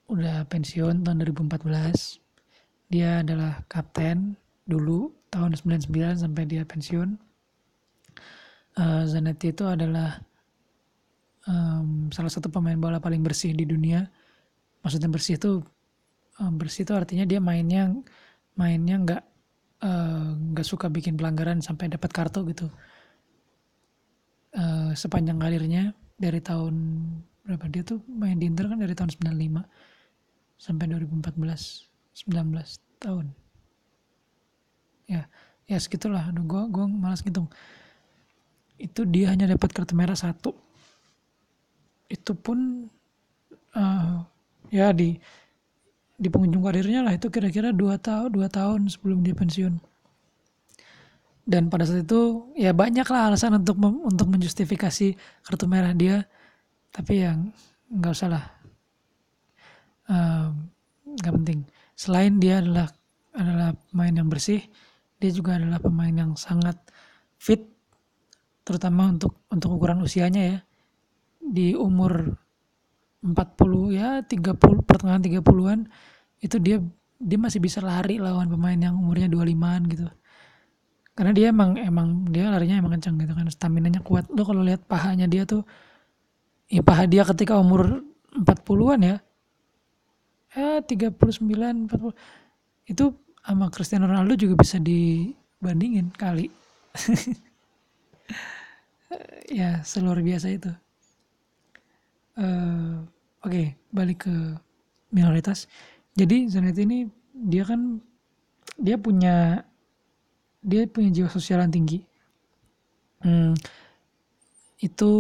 [0.10, 2.20] udah pensiun tahun 2014
[2.90, 4.34] dia adalah kapten
[4.66, 7.14] dulu tahun 99 sampai dia pensiun.
[8.74, 10.18] Uh, Zanetti itu adalah
[11.46, 14.10] um, salah satu pemain bola paling bersih di dunia.
[14.82, 15.62] Maksudnya bersih itu
[16.42, 17.94] um, bersih itu artinya dia mainnya
[18.60, 19.24] mainnya nggak
[19.88, 22.68] eh, nggak uh, suka bikin pelanggaran sampai dapat kartu gitu.
[24.50, 26.76] Uh, sepanjang karirnya dari tahun
[27.46, 29.62] berapa dia tuh main di Inter kan dari tahun 95
[30.60, 31.88] sampai 2014
[32.28, 33.26] 19 tahun.
[35.08, 35.24] Ya
[35.72, 36.28] ya segitulah.
[36.28, 37.48] Aduh gue gue malas ngitung.
[38.76, 40.52] Itu dia hanya dapat kartu merah satu.
[42.12, 42.90] Itu pun
[43.78, 44.26] uh,
[44.74, 45.16] ya di
[46.20, 49.80] di pengunjung karirnya lah itu kira-kira dua tahun dua tahun sebelum dia pensiun.
[51.50, 56.28] Dan pada saat itu ya banyak lah alasan untuk mem, untuk menjustifikasi kartu merah dia.
[56.92, 57.50] Tapi yang
[57.90, 58.46] nggak usah lah.
[61.08, 61.60] Nggak um, penting.
[61.98, 62.92] Selain dia adalah
[63.34, 64.62] adalah pemain yang bersih
[65.20, 66.80] dia juga adalah pemain yang sangat
[67.36, 67.68] fit
[68.64, 70.60] terutama untuk untuk ukuran usianya ya.
[71.44, 72.40] Di umur
[73.20, 74.56] 40 ya 30
[74.88, 75.80] pertengahan 30-an
[76.40, 76.78] itu dia
[77.20, 80.08] dia masih bisa lari lawan pemain yang umurnya 25-an gitu.
[81.16, 84.32] Karena dia emang emang dia larinya emang kencang gitu kan, stamina-nya kuat.
[84.32, 85.68] Lo kalau lihat pahanya dia tuh
[86.72, 89.18] ya paha dia ketika umur 40-an ya.
[90.56, 91.30] Ya 39
[91.92, 93.06] 40 itu
[93.46, 96.50] sama Cristiano Ronaldo juga bisa dibandingin kali.
[99.50, 100.70] ya seluar biasa itu
[102.38, 103.02] uh,
[103.42, 104.36] oke okay, balik ke
[105.10, 105.66] minoritas
[106.20, 107.00] jadi Zanetti ini
[107.32, 108.04] dia kan
[108.76, 109.64] dia punya
[110.60, 112.04] dia punya jiwa sosial yang tinggi.
[113.24, 113.56] Hmm,
[114.84, 115.12] itu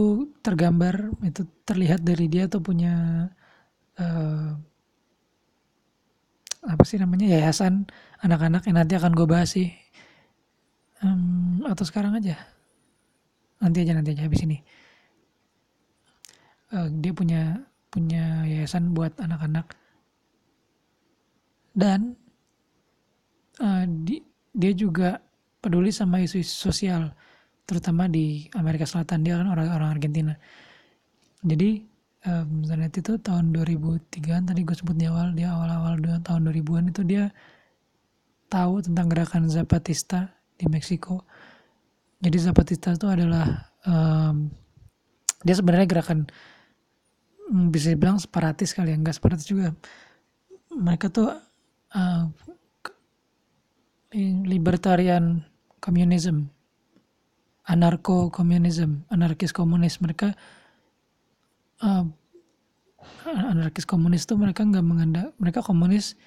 [0.44, 3.28] tergambar itu terlihat dari dia tuh punya
[3.96, 4.52] uh,
[6.68, 7.88] apa sih namanya yayasan
[8.20, 9.72] anak-anak yang nanti akan gue bahas sih.
[11.00, 12.36] Um, atau sekarang aja.
[13.64, 14.60] Nanti aja nanti aja habis ini.
[16.76, 19.79] Uh, dia punya punya yayasan buat anak-anak
[21.80, 22.12] dan
[23.64, 24.20] uh, di,
[24.52, 25.24] dia juga
[25.64, 27.16] peduli sama isu, isu sosial
[27.64, 29.24] terutama di Amerika Selatan.
[29.24, 30.36] Dia orang-orang Argentina.
[31.40, 31.88] Jadi
[32.28, 37.02] um, Zanetti itu tahun 2003 tadi gue sebut di awal dia awal-awal tahun 2000-an itu
[37.08, 37.32] dia
[38.52, 40.28] tahu tentang gerakan Zapatista
[40.60, 41.24] di Meksiko.
[42.20, 44.52] Jadi Zapatista itu adalah um,
[45.48, 46.28] dia sebenarnya gerakan
[47.50, 49.74] Hmm, bisa dibilang separatis kali ya enggak separatis juga.
[50.70, 51.34] Mereka tuh
[51.96, 52.28] uh,
[54.46, 55.46] libertarian
[55.80, 56.50] communism
[57.70, 60.34] anarko komunisme anarkis komunis mereka
[61.86, 62.04] uh,
[63.30, 66.18] anarkis komunis tuh mereka nggak menghendak mereka komunis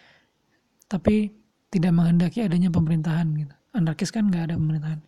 [0.87, 3.55] tapi tidak menghendaki adanya pemerintahan gitu.
[3.73, 5.01] Anarkis kan nggak ada pemerintahan.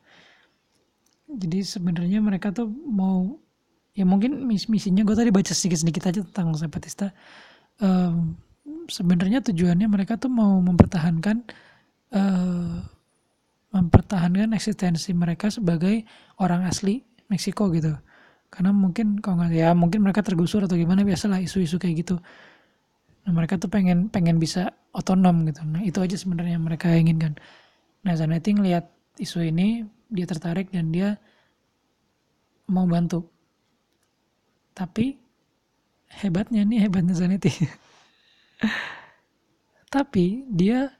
[1.28, 3.36] Jadi sebenarnya mereka tuh mau
[3.92, 7.12] ya mungkin mis misinya gue tadi baca sedikit-sedikit aja tentang Zapatista.
[7.84, 8.40] Um,
[8.88, 11.36] sebenarnya tujuannya mereka tuh mau mempertahankan
[12.14, 12.78] uh,
[13.74, 16.06] mempertahankan eksistensi mereka sebagai
[16.38, 17.96] orang asli Meksiko gitu.
[18.52, 22.16] Karena mungkin kalau nggak ya mungkin mereka tergusur atau gimana biasalah isu-isu kayak gitu.
[23.26, 25.66] Nah mereka tuh pengen pengen bisa otonom gitu.
[25.66, 27.34] Nah itu aja sebenarnya mereka inginkan.
[28.06, 28.86] Nah Zanetti ngelihat
[29.18, 31.18] isu ini dia tertarik dan dia
[32.70, 33.26] mau bantu.
[34.76, 35.18] Tapi
[36.22, 37.50] hebatnya nih hebatnya Zanetti.
[39.94, 40.90] Tapi dia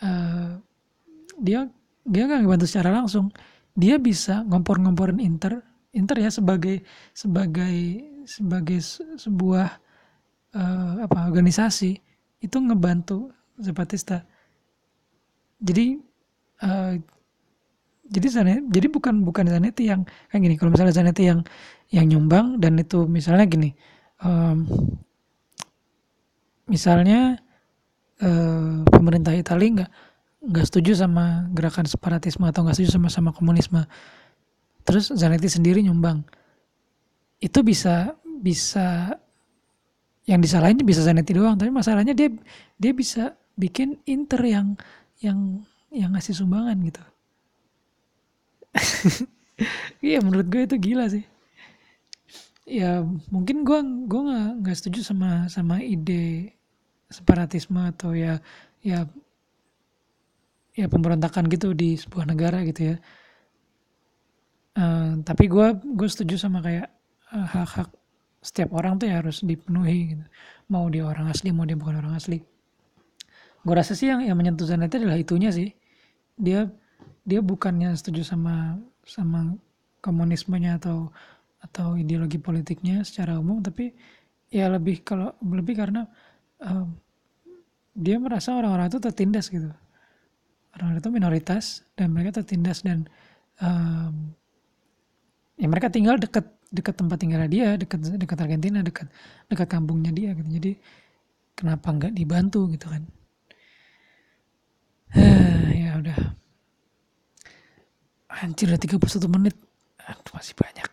[0.00, 0.56] uh,
[1.36, 1.68] dia
[2.06, 3.28] dia nggak ngebantu secara langsung.
[3.76, 5.60] Dia bisa ngompor-ngomporin Inter,
[5.92, 6.80] Inter ya sebagai
[7.12, 8.80] sebagai sebagai
[9.20, 9.68] sebuah
[10.56, 12.00] uh, apa organisasi
[12.40, 14.24] itu ngebantu Zapatista.
[15.60, 16.00] Jadi
[16.64, 16.96] uh,
[18.06, 20.54] jadi Zanetti, jadi bukan bukan Zanetti yang kayak gini.
[20.56, 21.40] Kalau misalnya Zanetti yang
[21.90, 23.70] yang nyumbang dan itu misalnya gini
[24.22, 24.66] um,
[26.66, 27.38] misalnya
[28.22, 29.90] uh, pemerintah Italia nggak
[30.46, 33.82] nggak setuju sama gerakan separatisme atau nggak setuju sama sama komunisme.
[34.86, 36.22] Terus Zanetti sendiri nyumbang.
[37.42, 39.18] Itu bisa bisa
[40.26, 42.30] yang disalahin bisa Zanetti doang tapi masalahnya dia
[42.78, 44.74] dia bisa bikin Inter yang
[45.22, 47.02] yang yang ngasih sumbangan gitu.
[50.04, 51.24] Iya menurut gue itu gila sih.
[52.68, 53.00] Ya
[53.32, 56.55] mungkin gue gue nggak nggak setuju sama sama ide
[57.06, 58.42] separatisme atau ya
[58.82, 59.06] ya
[60.76, 62.96] ya pemberontakan gitu di sebuah negara gitu ya.
[64.76, 66.92] Uh, tapi gue gue setuju sama kayak
[67.32, 67.88] uh, hak-hak
[68.44, 70.24] setiap orang tuh ya harus dipenuhi gitu.
[70.68, 72.44] Mau dia orang asli mau dia bukan orang asli.
[73.64, 75.72] Gue rasa sih yang yang menyentuh Zanetti adalah itunya sih.
[76.36, 76.68] Dia
[77.26, 79.56] dia bukannya setuju sama sama
[80.04, 81.10] komunismenya atau
[81.64, 83.90] atau ideologi politiknya secara umum tapi
[84.52, 86.06] ya lebih kalau lebih karena
[86.62, 86.96] um,
[87.96, 89.72] dia merasa orang-orang itu tertindas gitu.
[90.76, 93.08] Orang itu minoritas dan mereka tertindas dan
[93.64, 94.36] um,
[95.56, 99.08] ya mereka tinggal dekat dekat tempat tinggal dia dekat dekat Argentina dekat
[99.48, 100.48] dekat kampungnya dia gitu.
[100.48, 100.72] Jadi
[101.56, 103.02] kenapa nggak dibantu gitu kan?
[105.76, 106.18] Ya udah.
[108.42, 109.56] Anjir udah 31 menit.
[110.04, 110.90] Aduh, masih banyak.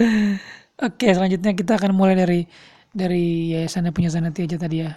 [0.86, 2.40] Oke selanjutnya kita akan mulai dari
[2.90, 4.90] dari yayasannya punya Zanati aja tadi ya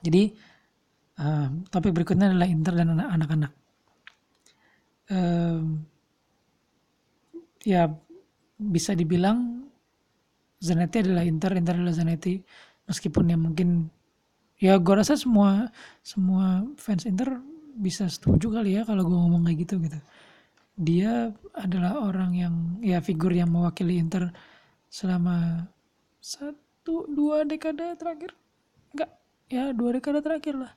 [0.00, 0.32] jadi
[1.18, 3.50] Um, topik berikutnya adalah Inter dan anak-anak.
[5.10, 5.82] Um,
[7.66, 7.90] ya
[8.54, 9.66] bisa dibilang
[10.62, 12.38] Zanetti adalah Inter, Inter adalah Zanetti.
[12.86, 13.90] Meskipun ya mungkin
[14.62, 15.66] ya gue rasa semua
[16.06, 17.42] semua fans Inter
[17.74, 19.98] bisa setuju kali ya kalau gue ngomong kayak gitu gitu.
[20.78, 24.30] Dia adalah orang yang ya figur yang mewakili Inter
[24.86, 25.66] selama
[26.88, 28.32] satu dua dekade terakhir.
[28.96, 29.12] Enggak
[29.52, 30.72] ya dua dekade terakhir lah.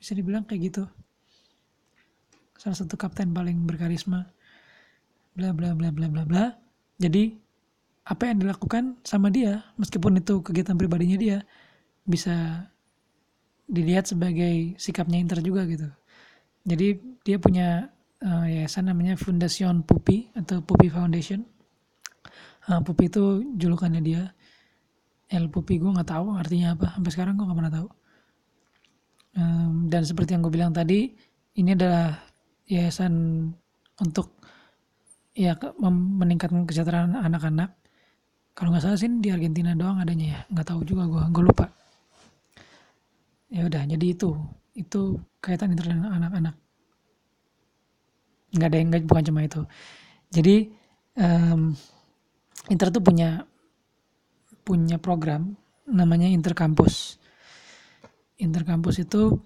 [0.00, 0.88] Bisa dibilang kayak gitu.
[2.56, 4.24] Salah satu kapten paling berkarisma.
[5.36, 6.44] Bla bla bla bla bla bla.
[6.96, 7.36] Jadi
[8.08, 11.44] apa yang dilakukan sama dia meskipun itu kegiatan pribadinya dia
[12.08, 12.64] bisa
[13.68, 15.92] dilihat sebagai sikapnya Inter juga gitu.
[16.64, 16.96] Jadi
[17.28, 17.92] dia punya
[18.24, 21.44] uh, yayasan namanya Fundación Pupi atau Pupi Foundation.
[22.72, 24.32] Uh, Pupi itu julukannya dia
[25.26, 26.94] El Pupi gue nggak tahu artinya apa.
[26.94, 27.88] Sampai sekarang gue nggak pernah tahu.
[29.36, 31.12] Um, dan seperti yang gue bilang tadi
[31.60, 32.16] ini adalah
[32.64, 33.12] yayasan
[34.00, 34.32] untuk
[35.36, 35.52] ya
[35.92, 37.74] meningkatkan kesejahteraan anak-anak.
[38.56, 40.40] Kalau nggak salah sih di Argentina doang adanya ya.
[40.48, 41.66] Nggak tahu juga gue gue lupa.
[43.50, 44.30] Ya udah jadi itu.
[44.72, 46.54] Itu kaitan internet anak-anak.
[48.56, 49.62] Nggak ada yang nggak bukan cuma itu.
[50.32, 50.56] Jadi
[51.18, 51.74] um,
[52.72, 53.44] Inter tuh punya
[54.66, 55.54] punya program
[55.86, 57.22] namanya Interkampus
[58.36, 59.40] interkampus itu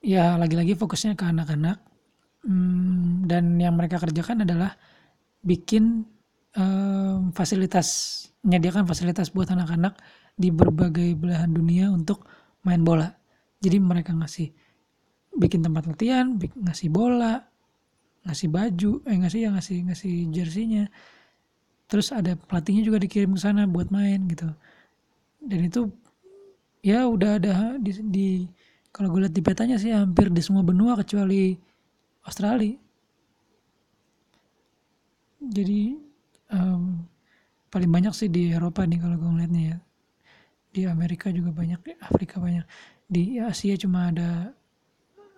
[0.00, 1.78] ya lagi-lagi fokusnya ke anak-anak.
[2.40, 4.72] Hmm, dan yang mereka kerjakan adalah
[5.44, 6.08] bikin
[6.56, 10.00] um, fasilitas menyediakan fasilitas buat anak-anak
[10.40, 12.24] di berbagai belahan dunia untuk
[12.64, 13.12] main bola.
[13.60, 14.48] Jadi mereka ngasih
[15.36, 17.44] bikin tempat latihan ngasih bola
[18.26, 20.84] ngasih baju eh ngasih ya ngasih ngasih jersinya
[21.90, 24.46] terus ada pelatihnya juga dikirim ke sana buat main gitu.
[25.42, 25.90] Dan itu
[26.86, 28.28] ya udah ada di, di
[28.94, 31.58] kalau gue lihat di petanya sih hampir di semua benua kecuali
[32.22, 32.78] Australia.
[35.40, 35.98] Jadi
[36.54, 37.02] um,
[37.74, 39.78] paling banyak sih di Eropa nih kalau gue ngeliatnya ya.
[40.70, 42.62] Di Amerika juga banyak di Afrika banyak.
[43.10, 44.54] Di Asia cuma ada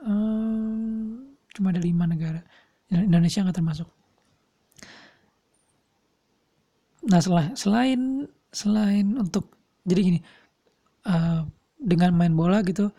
[0.04, 2.44] um, cuma ada lima negara.
[2.92, 3.88] Indonesia nggak termasuk
[7.08, 8.00] nah selain selain
[8.52, 9.50] selain untuk
[9.82, 10.20] jadi gini
[11.08, 11.42] uh,
[11.82, 12.92] dengan main bola gitu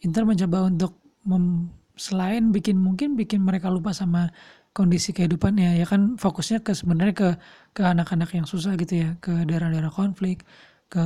[0.00, 0.96] Inter mencoba untuk
[1.28, 4.32] mem, selain bikin mungkin bikin mereka lupa sama
[4.72, 7.28] kondisi kehidupannya ya kan fokusnya ke sebenarnya ke
[7.76, 10.46] ke anak-anak yang susah gitu ya ke daerah-daerah konflik
[10.88, 11.02] ke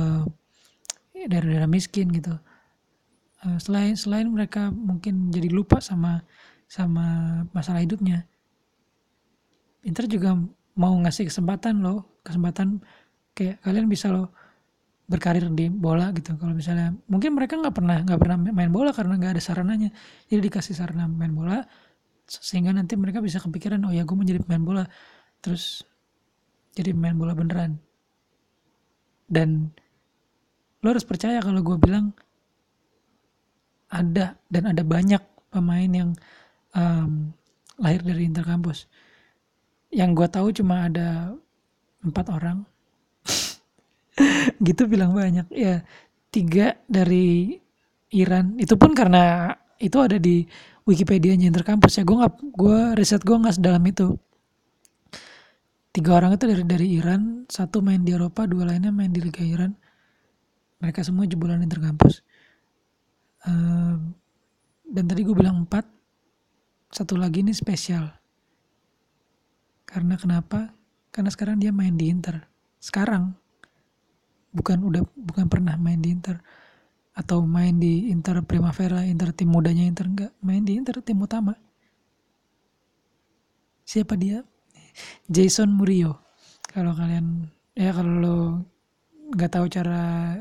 [1.15, 2.35] daerah-daerah miskin gitu.
[3.43, 6.23] Uh, selain selain mereka mungkin jadi lupa sama
[6.65, 8.25] sama masalah hidupnya
[9.85, 10.33] Inter juga
[10.73, 12.81] mau ngasih kesempatan loh kesempatan
[13.37, 14.33] kayak kalian bisa loh
[15.05, 16.33] berkarir di bola gitu.
[16.33, 19.89] Kalau misalnya mungkin mereka nggak pernah nggak pernah main bola karena nggak ada sarananya.
[20.25, 21.61] Jadi dikasih sarana main bola
[22.25, 24.83] sehingga nanti mereka bisa kepikiran oh ya gue mau jadi pemain bola.
[25.45, 25.85] Terus
[26.73, 27.77] jadi main bola beneran.
[29.29, 29.69] Dan
[30.81, 32.13] lo harus percaya kalau gue bilang
[33.93, 35.21] ada dan ada banyak
[35.53, 36.09] pemain yang
[36.73, 37.29] um,
[37.77, 38.89] lahir dari interkampus
[39.95, 41.31] yang gue tahu cuma ada
[42.05, 42.63] empat orang.
[44.61, 45.49] Gitu bilang banyak.
[45.51, 45.83] Ya
[46.29, 47.57] tiga dari
[48.13, 48.55] Iran.
[48.61, 49.51] Itu pun karena
[49.81, 50.45] itu ada di
[50.85, 52.03] Wikipedia nya interkampus ya.
[52.05, 54.15] Gue nggak gue riset gue nggak sedalam itu.
[55.95, 59.41] Tiga orang itu dari dari Iran satu main di Eropa dua lainnya main di Liga
[59.41, 59.73] Iran.
[60.83, 62.19] Mereka semua jebolan interkampus
[63.47, 63.95] uh,
[64.85, 65.87] dan tadi gue bilang empat.
[66.91, 68.07] Satu lagi ini spesial.
[69.83, 70.71] Karena kenapa
[71.15, 72.43] karena sekarang dia main di Inter.
[72.75, 73.31] Sekarang.
[74.51, 76.43] Bukan udah bukan pernah main di Inter.
[77.15, 80.35] Atau main di Inter Primavera Inter tim mudanya Inter enggak.
[80.43, 81.55] Main di Inter tim utama.
[83.87, 84.43] Siapa dia?
[85.31, 86.19] Jason Murillo.
[86.67, 88.59] Kalau kalian ya kalau
[89.31, 90.35] nggak tahu cara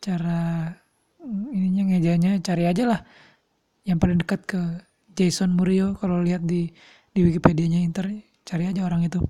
[0.00, 0.72] cara
[1.52, 3.00] ininya ngejanya cari aja lah.
[3.84, 4.60] Yang paling dekat ke
[5.12, 6.72] Jason Murillo kalau lihat di
[7.12, 8.08] di Wikipedia-nya Inter
[8.48, 9.20] cari aja orang itu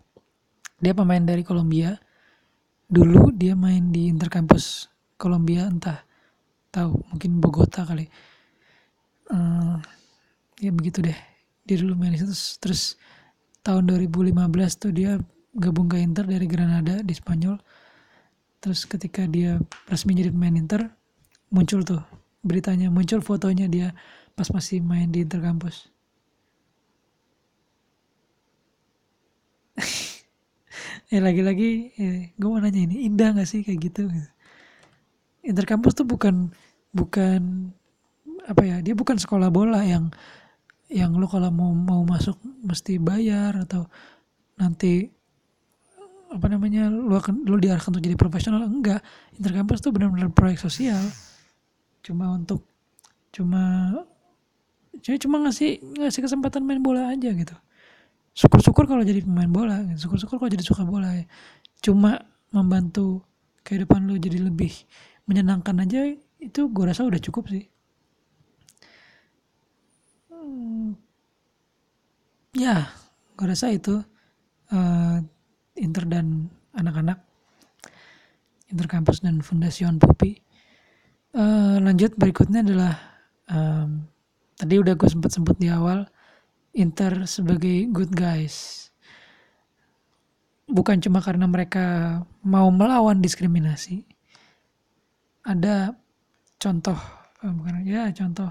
[0.80, 1.94] dia pemain dari Kolombia
[2.90, 6.00] dulu dia main di Inter Campus Kolombia entah
[6.72, 8.08] tahu mungkin Bogota kali.
[9.28, 9.76] Uh,
[10.58, 11.18] ya begitu deh.
[11.68, 12.32] Dia dulu main di situ.
[12.58, 12.96] Terus
[13.60, 14.32] tahun 2015
[14.80, 15.20] tuh dia
[15.54, 17.60] gabung ke Inter dari Granada di Spanyol.
[18.64, 19.60] Terus ketika dia
[19.92, 20.88] resmi jadi pemain Inter
[21.52, 22.00] muncul tuh.
[22.40, 23.92] Beritanya muncul fotonya dia
[24.32, 25.92] pas masih main di Inter kampus
[31.10, 34.06] ya lagi-lagi ya, gue mau nanya ini indah gak sih kayak gitu?
[35.42, 36.54] Inter kampus tuh bukan
[36.94, 37.70] bukan
[38.46, 40.10] apa ya dia bukan sekolah bola yang
[40.90, 43.86] yang lo kalau mau mau masuk mesti bayar atau
[44.58, 45.06] nanti
[46.30, 49.02] apa namanya lu akan lu diarahkan untuk jadi profesional enggak.
[49.34, 51.02] Interkampus tuh benar-benar proyek sosial.
[52.06, 52.62] Cuma untuk
[53.34, 53.94] cuma
[55.02, 57.54] cuma cuma ngasih ngasih kesempatan main bola aja gitu
[58.40, 61.24] syukur-syukur kalau jadi pemain bola syukur-syukur kalau jadi suka bola ya.
[61.84, 63.20] cuma membantu
[63.60, 64.72] kehidupan lu jadi lebih
[65.28, 67.68] menyenangkan aja itu gue rasa udah cukup sih.
[70.32, 70.96] Hmm,
[72.56, 72.88] ya
[73.36, 74.00] gue rasa itu
[74.72, 75.18] uh,
[75.76, 77.20] Inter dan anak-anak
[78.72, 80.40] Interkampus dan Fundasion Pupi
[81.36, 82.94] uh, lanjut berikutnya adalah
[83.52, 84.08] um,
[84.56, 86.08] tadi udah gue sempat sebut di awal
[86.76, 88.88] Inter sebagai good guys
[90.70, 94.06] bukan cuma karena mereka mau melawan diskriminasi
[95.42, 95.98] ada
[96.62, 96.98] contoh
[97.42, 98.50] uh, bukan ya contoh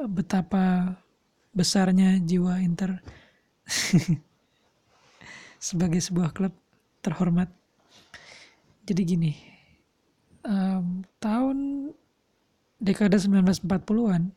[0.00, 0.96] uh, betapa
[1.52, 3.02] besarnya jiwa Inter
[5.60, 6.56] sebagai sebuah klub
[7.04, 7.52] terhormat.
[8.88, 9.32] Jadi gini,
[10.42, 11.90] um, tahun
[12.80, 14.32] dekade 1940-an,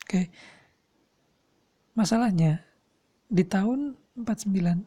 [0.06, 0.30] Oke.
[1.98, 2.62] Masalahnya
[3.26, 4.86] di tahun 49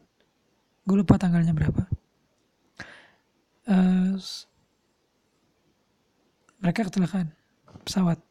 [0.87, 1.83] gue lupa tanggalnya berapa.
[3.67, 4.15] Uh,
[6.63, 7.35] mereka kecelakaan
[7.83, 8.23] pesawat.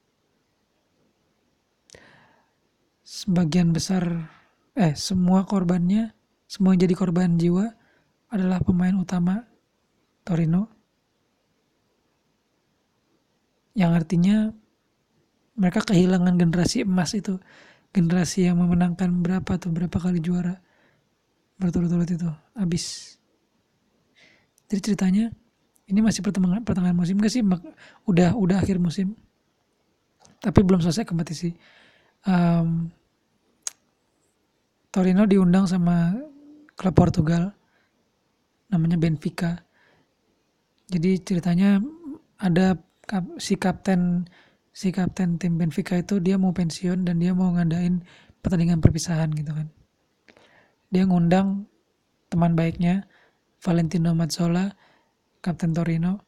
[3.05, 4.32] Sebagian besar
[4.72, 6.16] eh semua korbannya
[6.49, 7.68] semua yang jadi korban jiwa
[8.32, 9.45] adalah pemain utama
[10.24, 10.72] Torino
[13.76, 14.57] yang artinya
[15.59, 17.36] mereka kehilangan generasi emas itu.
[17.90, 20.62] Generasi yang memenangkan berapa tuh berapa kali juara.
[21.59, 23.18] Berturut-turut itu habis.
[24.70, 25.24] Jadi ceritanya
[25.88, 27.42] ini masih pertengahan pertengahan musim gak sih?
[28.06, 29.16] Udah udah akhir musim.
[30.38, 31.50] Tapi belum selesai kompetisi.
[32.22, 32.92] Um,
[34.94, 36.14] Torino diundang sama
[36.78, 37.50] klub Portugal
[38.70, 39.59] namanya Benfica.
[40.88, 41.80] Jadi ceritanya
[42.40, 42.76] ada
[43.40, 44.28] si kapten
[44.79, 47.99] si kapten tim Benfica itu dia mau pensiun dan dia mau ngadain
[48.39, 49.66] pertandingan perpisahan gitu kan.
[50.95, 51.66] Dia ngundang
[52.31, 53.03] teman baiknya
[53.59, 54.70] Valentino Mazzola,
[55.43, 56.22] kapten Torino.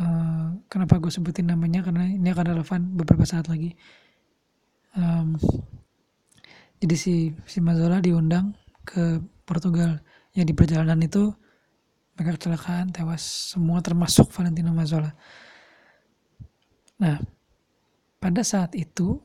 [0.00, 3.76] Uh, kenapa gue sebutin namanya karena ini akan relevan beberapa saat lagi.
[4.96, 5.36] Um,
[6.80, 10.00] jadi si si Mazzola diundang ke Portugal
[10.32, 11.36] yang di perjalanan itu
[12.16, 15.12] mereka kecelakaan tewas semua termasuk Valentino Mazzola
[16.96, 17.20] nah
[18.16, 19.20] pada saat itu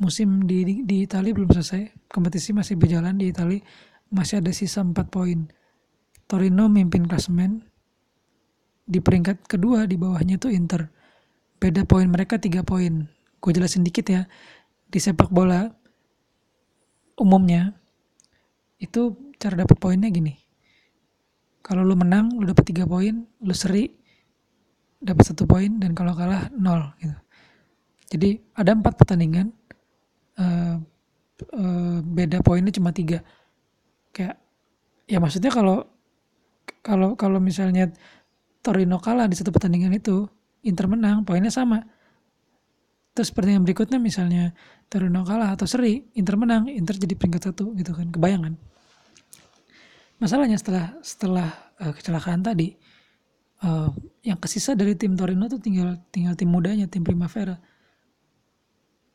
[0.00, 2.10] musim di, di, di Italia belum selesai.
[2.10, 3.62] Kompetisi masih berjalan di Italia
[4.10, 5.46] masih ada sisa 4 poin.
[6.26, 7.62] Torino mimpin klasemen.
[8.84, 10.88] Di peringkat kedua di bawahnya itu Inter.
[11.56, 13.08] Beda poin mereka 3 poin.
[13.40, 14.28] Gue jelasin dikit ya.
[14.88, 15.68] Di sepak bola
[17.18, 17.74] umumnya
[18.82, 20.34] itu cara dapat poinnya gini.
[21.64, 23.88] Kalau lu menang lu dapat tiga poin lu seri
[25.04, 27.16] dapat satu poin dan kalau kalah nol gitu.
[28.16, 29.52] Jadi ada empat pertandingan
[30.40, 30.76] uh,
[31.52, 33.20] uh, beda poinnya cuma tiga.
[34.14, 34.40] Kayak
[35.04, 35.84] ya maksudnya kalau
[36.80, 37.92] kalau kalau misalnya
[38.64, 40.24] Torino kalah di satu pertandingan itu,
[40.64, 41.84] Inter menang, poinnya sama.
[43.12, 44.56] Terus pertandingan berikutnya misalnya
[44.88, 48.56] Torino kalah atau seri, Inter menang, Inter jadi peringkat satu gitu kan, kebayangan.
[50.16, 51.48] Masalahnya setelah setelah
[51.84, 52.72] uh, kecelakaan tadi,
[53.64, 53.90] uh,
[54.20, 57.56] yang kesisa dari tim Torino tuh tinggal tinggal tim mudanya, tim Primavera.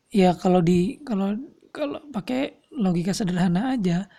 [0.10, 1.38] Ya kalau di kalau
[1.70, 4.10] kalau pakai logika sederhana aja,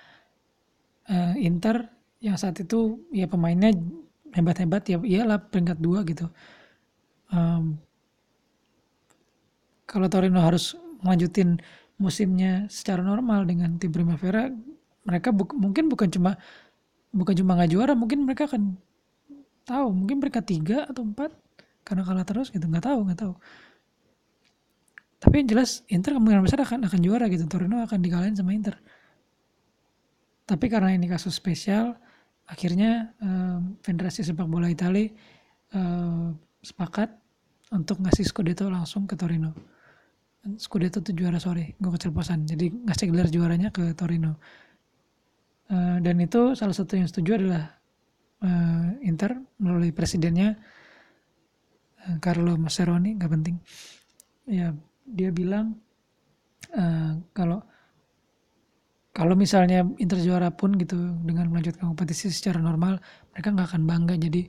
[1.10, 1.90] uh, Inter
[2.22, 3.74] yang saat itu ya pemainnya
[4.30, 6.30] hebat-hebat ya iyalah peringkat dua gitu.
[7.30, 7.78] Um,
[9.86, 11.58] kalau Torino harus melanjutin
[11.98, 14.46] musimnya secara normal dengan tim Primavera,
[15.02, 16.38] mereka bu mungkin bukan cuma
[17.10, 18.78] bukan cuma nggak juara mungkin mereka akan
[19.70, 21.30] tahu mungkin mereka tiga atau empat
[21.86, 23.34] karena kalah terus gitu nggak tahu nggak tahu.
[25.20, 28.74] Tapi yang jelas Inter kemungkinan besar akan akan juara gitu Torino akan dikalahin sama Inter.
[30.48, 31.94] Tapi karena ini kasus spesial
[32.50, 35.12] akhirnya um, Federasi Sepak Bola Italia
[35.70, 37.14] um, sepakat
[37.70, 39.54] untuk ngasih Scudetto langsung ke Torino.
[40.58, 44.40] Scudetto itu juara sorry gue keceplosan jadi ngasih gelar juaranya ke Torino.
[45.70, 47.78] Eh, dan itu salah satu yang setuju adalah
[48.45, 50.57] uh, Inter melalui presidennya
[52.07, 53.57] uh, Carlo Mascheroni nggak penting
[54.49, 54.74] ya
[55.07, 55.78] dia bilang
[56.74, 57.62] uh, kalau
[59.11, 63.03] kalau misalnya Inter juara pun gitu dengan melanjutkan kompetisi secara normal
[63.34, 64.43] mereka nggak akan bangga jadi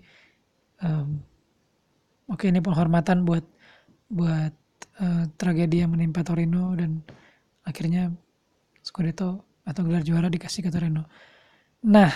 [0.86, 1.22] um,
[2.30, 3.46] oke okay, ini penghormatan buat
[4.12, 4.54] buat
[5.02, 7.02] uh, tragedi yang menimpa Torino dan
[7.66, 8.12] akhirnya
[8.82, 11.06] Scudetto atau gelar juara dikasih ke Torino.
[11.86, 12.10] Nah,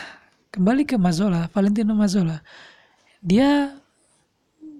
[0.55, 2.39] kembali ke Mazzola, Valentino Mazzola.
[3.19, 3.75] Dia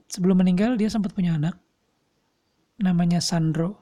[0.07, 1.59] sebelum meninggal dia sempat punya anak
[2.80, 3.76] namanya Sandro,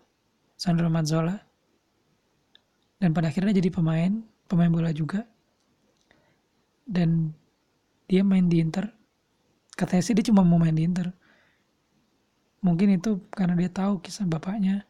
[0.57, 1.37] Sandro Mazzola.
[2.97, 5.21] Dan pada akhirnya jadi pemain, pemain bola juga.
[6.81, 7.29] Dan
[8.09, 8.89] dia main di Inter.
[9.77, 11.13] Katanya sih dia cuma mau main di Inter.
[12.65, 14.81] Mungkin itu karena dia tahu kisah bapaknya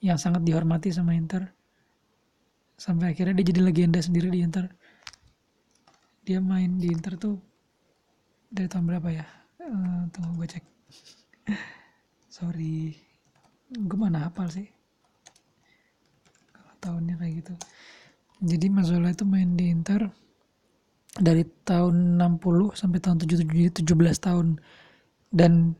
[0.00, 1.44] yang sangat dihormati sama Inter
[2.80, 4.64] sampai akhirnya dia jadi legenda sendiri di Inter
[6.24, 7.40] dia main di Inter tuh
[8.50, 9.26] dari tahun berapa ya?
[9.62, 10.64] Uh, tunggu gue cek.
[12.36, 12.92] Sorry.
[13.70, 14.68] Gue mana hafal sih?
[16.50, 17.54] Kalau tahunnya kayak gitu.
[18.40, 20.08] Jadi Mazzola itu main di Inter
[21.20, 24.58] dari tahun 60 sampai tahun 77 17 tahun.
[25.30, 25.78] Dan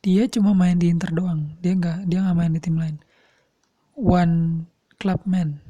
[0.00, 1.52] dia cuma main di Inter doang.
[1.60, 2.96] Dia nggak dia nggak main di tim lain.
[4.00, 4.64] One
[4.96, 5.69] clubman.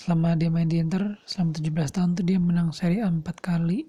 [0.00, 3.84] Selama dia main di Inter, selama 17 tahun tuh dia menang Serie A 4 kali.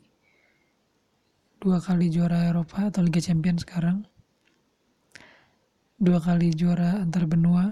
[1.64, 4.03] Dua kali juara Eropa atau Liga Champions sekarang.
[5.95, 7.72] Dua kali juara antar benua.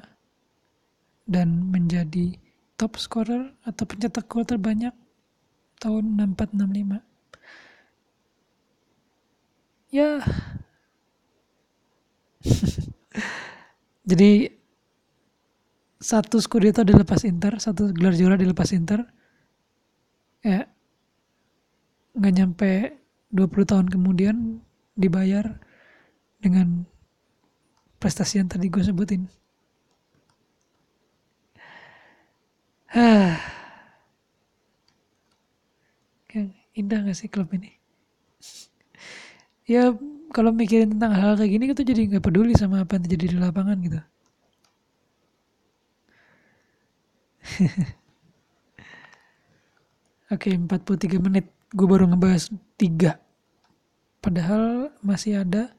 [1.28, 2.40] Dan menjadi
[2.80, 4.96] top scorer atau pencetak gol terbanyak
[5.84, 7.04] tahun 6465.
[9.92, 10.24] Ya.
[14.10, 14.59] Jadi
[16.00, 19.04] satu Scudetto dilepas Inter, satu gelar juara dilepas Inter.
[20.40, 20.72] Ya,
[22.16, 22.72] nggak nyampe
[23.36, 24.64] 20 tahun kemudian
[24.96, 25.60] dibayar
[26.40, 26.88] dengan
[28.00, 29.28] prestasi yang tadi gue sebutin.
[32.96, 33.60] Hah.
[36.80, 37.76] Indah gak sih klub ini?
[39.70, 39.94] ya
[40.34, 43.26] kalau mikirin tentang hal, -hal kayak gini kita jadi nggak peduli sama apa yang terjadi
[43.36, 44.00] di lapangan gitu.
[50.34, 51.50] Oke, okay, 43 menit.
[51.74, 53.18] Gue baru ngebahas 3.
[54.22, 55.74] Padahal masih ada.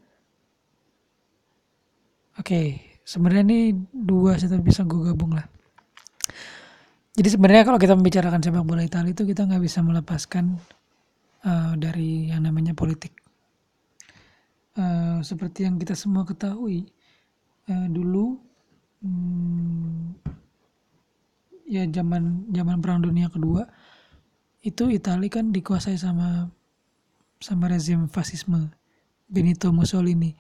[2.41, 2.67] Oke, okay,
[3.05, 3.61] sebenarnya ini
[3.93, 5.45] dua sih tapi bisa gue gabung lah.
[7.11, 10.57] Jadi sebenarnya kalau kita membicarakan sepak bola Italia itu kita nggak bisa melepaskan
[11.45, 13.13] uh, dari yang namanya politik.
[14.79, 16.89] Uh, seperti yang kita semua ketahui,
[17.69, 18.41] uh, dulu
[19.05, 20.40] hmm,
[21.71, 23.71] ya zaman zaman perang dunia kedua
[24.67, 26.51] itu Italia kan dikuasai sama
[27.39, 28.75] sama rezim fasisme
[29.31, 30.35] Benito Mussolini.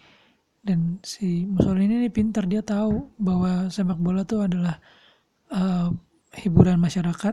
[0.60, 4.76] Dan si Mussolini ini pintar dia tahu bahwa sepak bola itu adalah
[5.48, 5.88] uh,
[6.36, 7.32] hiburan masyarakat.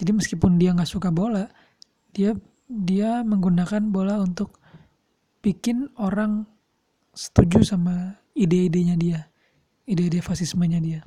[0.00, 1.44] Jadi meskipun dia nggak suka bola
[2.14, 2.34] dia
[2.70, 4.58] dia menggunakan bola untuk
[5.42, 6.46] bikin orang
[7.14, 9.20] setuju sama ide-idenya dia
[9.86, 11.00] ide-ide fasismenya dia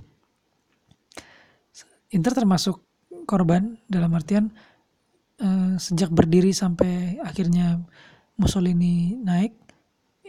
[2.13, 2.79] Inter termasuk
[3.25, 4.53] korban dalam artian
[5.41, 7.81] uh, sejak berdiri sampai akhirnya
[8.37, 9.57] Mussolini naik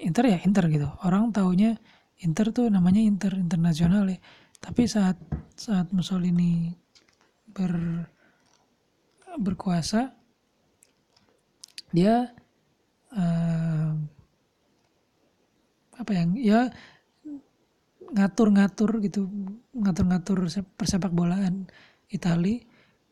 [0.00, 0.88] Inter ya Inter gitu.
[1.04, 1.76] Orang taunya
[2.24, 4.18] Inter tuh namanya Inter internasional ya.
[4.60, 5.20] Tapi saat
[5.54, 6.72] saat Mussolini
[7.52, 8.08] ber
[9.34, 10.14] berkuasa
[11.94, 12.32] dia
[13.14, 13.92] uh,
[15.94, 16.70] apa yang ya
[18.14, 19.26] ngatur-ngatur gitu
[19.74, 20.46] ngatur-ngatur
[20.78, 21.66] persepak bolaan
[22.06, 22.62] Itali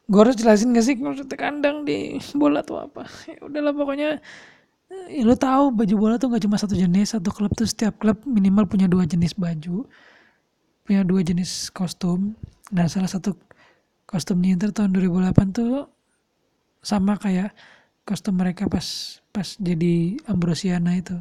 [0.05, 3.09] Gue harus jelasin gak sih maksudnya kandang di bola tuh apa?
[3.31, 4.21] Ya udahlah pokoknya
[4.89, 8.21] ya lo tahu baju bola tuh gak cuma satu jenis satu klub tuh setiap klub
[8.25, 9.85] minimal punya dua jenis baju
[10.85, 12.37] punya dua jenis kostum.
[12.69, 13.33] Dan salah satu
[14.05, 15.89] kostumnya Inter tahun 2008 tuh
[16.85, 17.53] sama kayak
[18.05, 21.17] kostum mereka pas pas jadi Ambrosiana itu.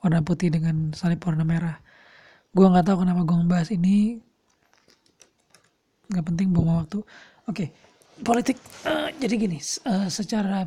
[0.00, 1.76] Warna putih dengan salib warna merah.
[2.52, 4.20] Gue nggak tahu kenapa gue ngebahas ini.
[6.08, 7.00] Nggak penting buang waktu.
[7.44, 7.68] Oke okay.
[8.24, 8.56] politik
[8.88, 10.64] uh, jadi gini uh, secara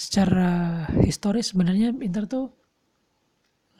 [0.00, 2.48] secara historis sebenarnya Inter tuh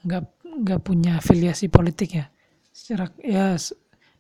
[0.05, 0.25] nggak
[0.61, 2.29] nggak punya afiliasi politik ya.
[2.77, 3.57] Secara ya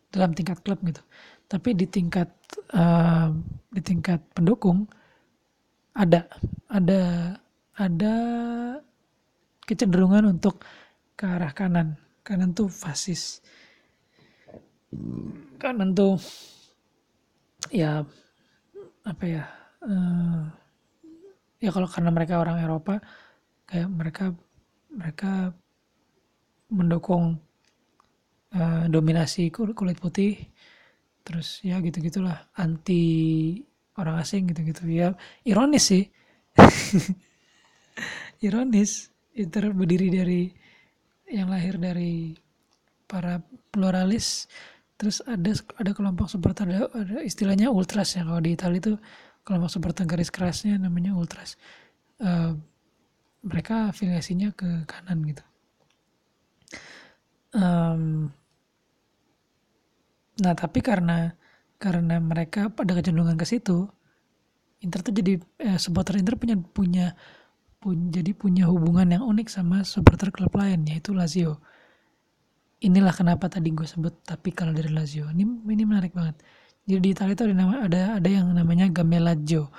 [0.09, 1.05] dalam tingkat klub gitu.
[1.45, 2.33] Tapi di tingkat
[2.73, 3.29] uh,
[3.69, 4.89] di tingkat pendukung
[5.93, 6.25] ada
[6.73, 7.37] ada
[7.77, 8.15] ada
[9.69, 10.65] kecenderungan untuk
[11.21, 12.01] ke arah kanan.
[12.25, 13.45] Kanan tuh fasis.
[15.61, 16.17] Kanan tuh
[17.69, 18.09] ya
[19.05, 19.45] apa ya
[19.85, 20.60] uh,
[21.61, 22.99] ya kalau karena mereka orang Eropa
[23.69, 24.25] kayak mereka
[24.91, 25.33] mereka
[26.73, 27.39] mendukung
[28.57, 30.41] uh, dominasi kulit putih
[31.21, 33.05] terus ya gitu gitulah anti
[34.01, 35.13] orang asing gitu gitu ya
[35.45, 36.05] ironis sih.
[38.41, 40.43] Ironis itu berdiri dari
[41.29, 42.33] yang lahir dari
[43.05, 43.39] para
[43.71, 44.49] pluralis
[44.97, 48.95] terus ada ada kelompok seperti ada, ada istilahnya ultras ya kalau di Italia itu
[49.43, 51.57] kelompok supporter garis kerasnya namanya ultras
[52.21, 52.55] uh,
[53.41, 55.45] mereka afiliasinya ke kanan gitu.
[57.51, 58.31] Um,
[60.39, 61.35] nah tapi karena
[61.81, 63.91] karena mereka pada kecenderungan ke situ
[64.81, 67.13] Inter tuh jadi eh, supporter Inter punya punya
[67.81, 71.61] pun, jadi punya hubungan yang unik sama supporter klub lain yaitu Lazio.
[72.81, 75.29] Inilah kenapa tadi gue sebut tapi kalau dari Lazio.
[75.29, 76.41] Ini ini menarik banget
[76.91, 79.71] jadi di Italia itu ada nama ada ada yang namanya gamelaggio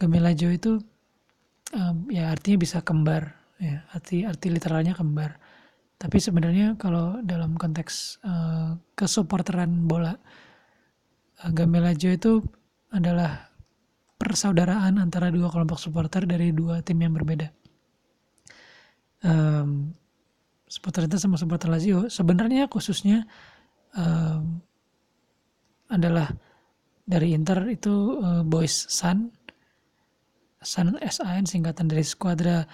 [0.00, 0.80] gamelaggio itu
[1.76, 3.84] um, ya artinya bisa kembar ya.
[3.92, 5.38] Arti arti literalnya kembar.
[5.96, 10.14] Tapi sebenarnya kalau dalam konteks uh, kesupporteran bola
[11.40, 11.50] uh,
[11.94, 12.42] itu
[12.90, 13.50] adalah
[14.18, 17.48] persaudaraan antara dua kelompok supporter dari dua tim yang berbeda.
[19.24, 19.96] Um,
[20.68, 22.10] supporter itu sama supporter Lazio.
[22.12, 23.24] Sebenarnya khususnya
[23.96, 24.60] um,
[25.88, 26.28] adalah
[27.04, 29.28] dari Inter itu uh, Boys Sun.
[30.64, 32.64] Sun SAN singkatan dari Squadra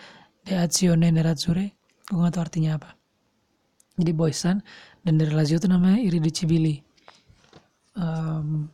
[0.46, 1.74] de Azione Nerazzurre
[2.10, 2.90] gue gak tau artinya apa.
[3.94, 4.58] Jadi Boys Sun.
[5.00, 6.82] Dan dari Lazio itu namanya Iridicibili
[7.96, 8.68] um,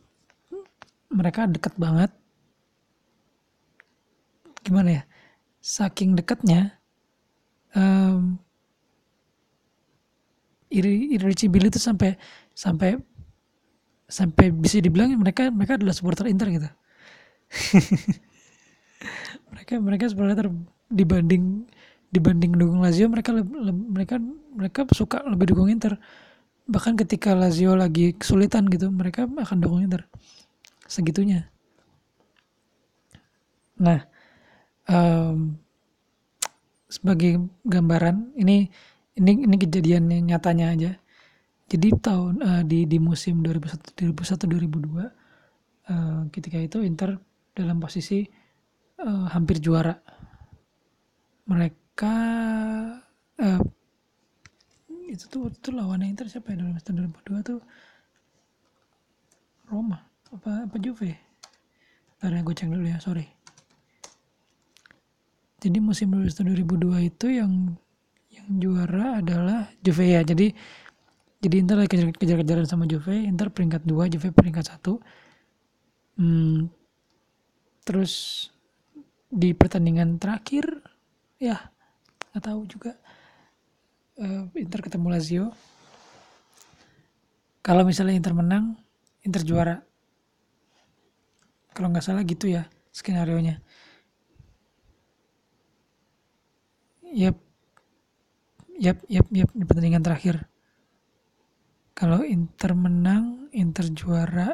[1.13, 2.11] mereka dekat banget.
[4.65, 5.03] Gimana ya?
[5.63, 6.75] Saking dekatnya
[7.77, 8.35] um,
[10.67, 12.19] Iridicibili itu sampai
[12.51, 12.99] sampai
[14.07, 16.69] sampai bisa dibilang mereka mereka adalah supporter Inter gitu.
[19.47, 20.51] Mereka mereka supporter
[20.91, 21.67] dibanding
[22.11, 24.15] dibanding dukung Lazio mereka le, le, mereka
[24.55, 25.99] mereka suka lebih dukung Inter.
[26.67, 30.07] Bahkan ketika Lazio lagi kesulitan gitu mereka akan dukung Inter.
[30.87, 31.47] Segitunya.
[33.79, 34.03] Nah
[34.87, 35.55] um,
[36.87, 38.71] sebagai gambaran ini
[39.19, 40.91] ini ini kejadian nyatanya aja
[41.67, 45.03] jadi tahun uh, di di musim 2001 2001 2002
[45.91, 47.19] uh, ketika itu Inter
[47.51, 48.23] dalam posisi
[49.03, 49.95] uh, hampir juara
[51.47, 52.15] mereka
[53.43, 53.61] uh,
[55.07, 57.59] itu tuh itu lawannya Inter siapa ya 2002 tuh
[59.67, 59.99] Roma
[60.31, 61.27] apa apa Juve
[62.17, 63.29] Ntar ya gue cek dulu ya, sorry.
[65.61, 67.77] Jadi musim 2002 itu yang
[68.33, 70.25] yang juara adalah Juve ya.
[70.25, 70.49] Jadi
[71.37, 74.97] jadi Inter lagi kejar-kejaran sama Juve, Inter peringkat 2, Juve peringkat 1.
[76.17, 76.65] Hmm,
[77.85, 78.47] terus
[79.29, 80.81] di pertandingan terakhir
[81.37, 81.69] ya
[82.33, 82.97] nggak tahu juga
[84.17, 85.45] uh, Inter ketemu Lazio.
[87.61, 88.73] Kalau misalnya Inter menang,
[89.21, 89.77] Inter juara.
[91.77, 93.61] Kalau nggak salah gitu ya skenario nya.
[97.13, 97.37] Yap,
[98.81, 100.49] yap, yap, yap di pertandingan terakhir.
[101.97, 104.53] Kalau Inter menang, Inter juara.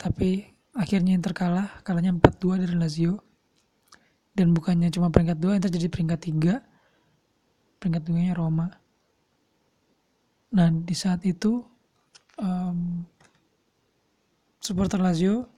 [0.00, 3.20] Tapi akhirnya Inter kalah, kalahnya 4-2 dari Lazio.
[4.32, 7.84] Dan bukannya cuma peringkat 2, Inter jadi peringkat 3.
[7.84, 8.72] Peringkat 2-nya Roma.
[10.56, 11.60] Nah, di saat itu
[12.40, 13.04] um,
[14.56, 15.52] supporter Lazio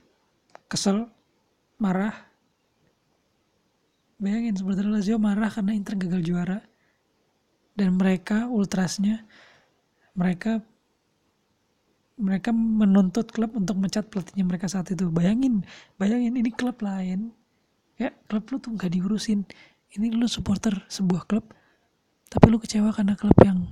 [0.66, 1.06] kesel,
[1.78, 2.18] marah.
[4.18, 6.58] Bayangin supporter Lazio marah karena Inter gagal juara
[7.80, 9.24] dan mereka ultrasnya
[10.12, 10.60] mereka
[12.20, 15.08] mereka menuntut klub untuk mencat pelatihnya mereka saat itu.
[15.08, 15.64] Bayangin
[15.96, 17.32] bayangin ini klub lain.
[17.96, 19.48] Ya klub lu tuh nggak diurusin.
[19.96, 21.56] Ini lu supporter sebuah klub
[22.30, 23.66] tapi lu kecewa karena klub yang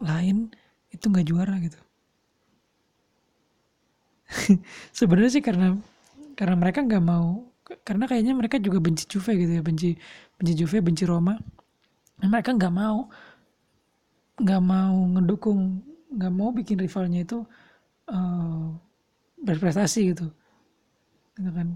[0.00, 0.48] lain
[0.94, 1.76] itu nggak juara gitu.
[4.96, 5.76] Sebenarnya sih karena
[6.38, 7.44] karena mereka nggak mau
[7.84, 9.98] karena kayaknya mereka juga benci Juve gitu ya benci
[10.38, 11.36] benci Juve benci Roma.
[12.22, 13.10] Mereka nggak mau
[14.40, 17.44] nggak mau ngedukung nggak mau bikin rivalnya itu
[18.12, 18.72] uh,
[19.40, 20.26] berprestasi gitu.
[21.36, 21.68] Gitu kan.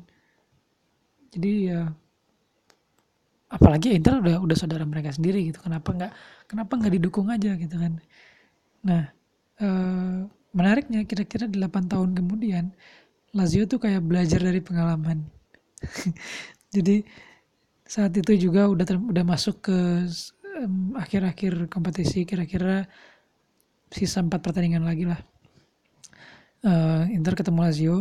[1.33, 1.91] Jadi ya
[3.47, 5.61] apalagi Inter udah udah saudara mereka sendiri gitu.
[5.61, 6.13] Kenapa nggak
[6.49, 7.93] kenapa nggak didukung aja gitu kan.
[8.85, 9.03] Nah
[9.61, 12.73] uh, menariknya kira-kira 8 tahun kemudian
[13.37, 15.29] Lazio tuh kayak belajar dari pengalaman.
[16.75, 17.05] Jadi
[17.87, 19.79] saat itu juga udah udah masuk ke
[20.97, 22.89] akhir-akhir kompetisi kira-kira
[23.93, 25.21] sisa empat pertandingan lagi lah.
[26.67, 27.99] Uh, Inter ketemu Lazio.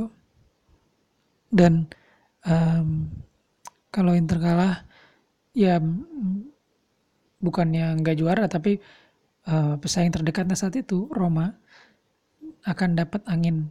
[1.51, 1.87] Dan
[2.43, 3.07] um,
[3.93, 4.83] kalau Inter kalah
[5.55, 5.79] ya
[7.39, 8.81] bukannya nggak juara tapi
[9.47, 11.53] uh, pesaing terdekatnya saat itu Roma
[12.65, 13.69] akan dapat angin.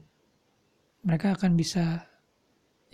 [1.05, 2.09] Mereka akan bisa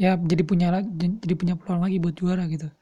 [0.00, 2.72] ya jadi punya jadi punya peluang lagi buat juara gitu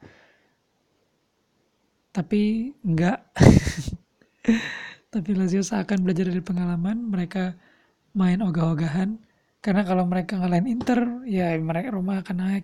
[2.19, 3.23] tapi enggak.
[5.13, 7.55] Tapi Lazio seakan belajar dari pengalaman mereka
[8.13, 9.15] main ogah-ogahan.
[9.63, 12.63] Karena kalau mereka ngalahin Inter ya mereka rumah akan naik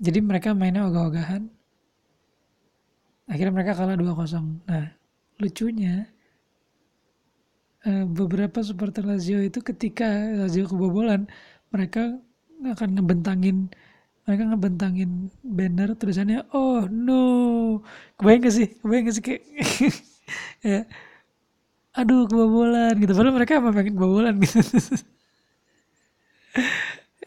[0.00, 1.44] jadi mereka mainnya ogah-ogahan.
[3.28, 4.86] Akhirnya mereka kalah 2-0 nah
[5.40, 6.08] lucunya
[7.84, 11.30] eh, beberapa supporter Lazio itu ketika Lazio kebobolan
[11.72, 12.18] mereka
[12.60, 13.72] akan ngebentangin
[14.24, 15.10] mereka ngebentangin
[15.42, 17.24] banner tulisannya oh no.
[18.20, 18.68] Kebayang gak sih?
[18.78, 19.42] Kebayang gak sih kayak
[20.70, 20.80] ya
[21.90, 23.12] aduh kebobolan gitu.
[23.12, 24.60] Padahal mereka emang pengen kebobolan gitu.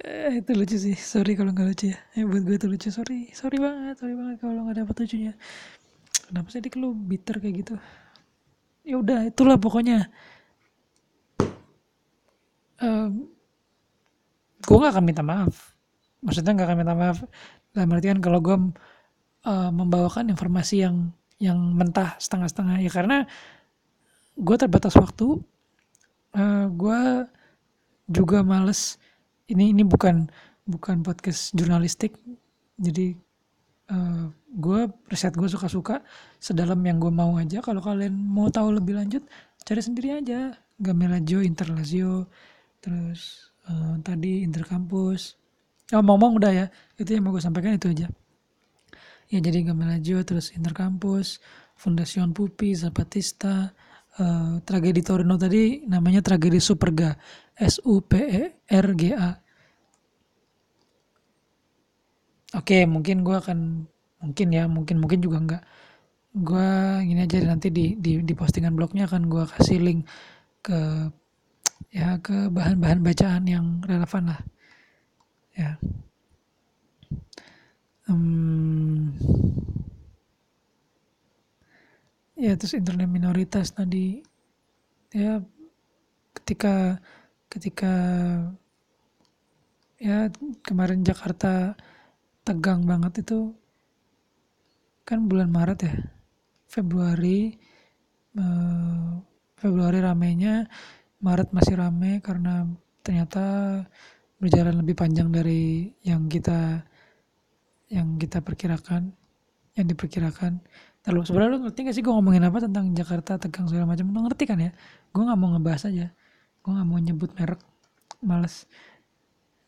[0.04, 0.96] Eh, itu lucu sih.
[1.00, 2.00] Sorry kalau nggak lucu ya.
[2.20, 2.88] Eh, buat gue itu lucu.
[2.92, 5.34] Sorry sorry banget sorry banget kalau nggak dapet lucunya.
[6.28, 7.76] Kenapa sih dik lu bitter kayak gitu?
[8.84, 10.12] Ya udah itulah pokoknya.
[12.84, 13.32] Um,
[14.60, 15.73] gue gak akan minta maaf
[16.24, 17.20] maksudnya nggak akan minta maaf
[17.76, 18.58] dalam artian kalau gue
[19.44, 21.12] uh, membawakan informasi yang
[21.42, 22.80] yang mentah setengah-setengah.
[22.80, 23.28] Ya karena
[24.40, 25.44] gue terbatas waktu
[26.34, 27.02] uh, eh, gue
[28.08, 28.98] juga males.
[29.52, 30.32] Ini ini bukan
[30.64, 32.16] bukan podcast jurnalistik.
[32.80, 33.14] Jadi
[33.92, 34.80] uh, eh, gue
[35.12, 36.00] riset gue suka-suka
[36.40, 37.60] sedalam yang gue mau aja.
[37.60, 39.24] Kalau kalian mau tahu lebih lanjut
[39.68, 40.56] cari sendiri aja.
[40.74, 42.28] Gamelajo Interlazio
[42.82, 45.43] terus uh, tadi Interkampus
[45.94, 46.66] Oh, ngomong udah ya,
[46.98, 48.10] itu yang mau gue sampaikan itu aja.
[49.30, 51.38] Ya jadi Gamelajo, terus Interkampus,
[51.78, 53.70] Fundasion Pupi, Zapatista,
[54.18, 57.14] uh, tragedi Torino tadi namanya tragedi Superga,
[57.58, 59.32] S U P E R G A.
[62.54, 63.90] Oke, mungkin gue akan
[64.22, 65.64] mungkin ya, mungkin mungkin juga enggak.
[66.34, 66.70] Gue
[67.06, 70.10] gini aja nanti di di, di postingan blognya akan gue kasih link
[70.66, 71.10] ke
[71.94, 74.42] ya ke bahan-bahan bacaan yang relevan lah
[75.54, 75.78] ya.
[78.10, 79.14] Um,
[82.36, 84.20] ya terus internet minoritas tadi
[85.16, 85.40] ya
[86.36, 87.00] ketika
[87.48, 87.94] ketika
[90.02, 90.28] ya
[90.66, 91.78] kemarin Jakarta
[92.44, 93.56] tegang banget itu
[95.08, 95.96] kan bulan Maret ya
[96.68, 97.56] Februari
[98.36, 99.24] uh,
[99.56, 100.68] Februari ramenya
[101.24, 102.68] Maret masih rame karena
[103.00, 103.46] ternyata
[104.44, 106.84] berjalan lebih panjang dari yang kita
[107.88, 109.16] yang kita perkirakan
[109.80, 110.60] yang diperkirakan.
[111.04, 114.12] Terlalu sebenarnya lu ngerti gak sih gue ngomongin apa tentang Jakarta tegang segala macam?
[114.12, 114.72] Lu ngerti kan ya?
[115.16, 116.08] Gue nggak mau ngebahas aja.
[116.60, 117.62] Gue nggak mau nyebut merek
[118.24, 118.68] males.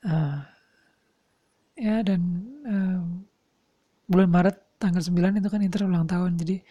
[0.06, 0.44] Uh,
[1.76, 2.22] ya dan
[2.68, 3.02] uh,
[4.08, 6.40] bulan Maret tanggal 9 itu kan Inter ulang tahun.
[6.40, 6.64] Jadi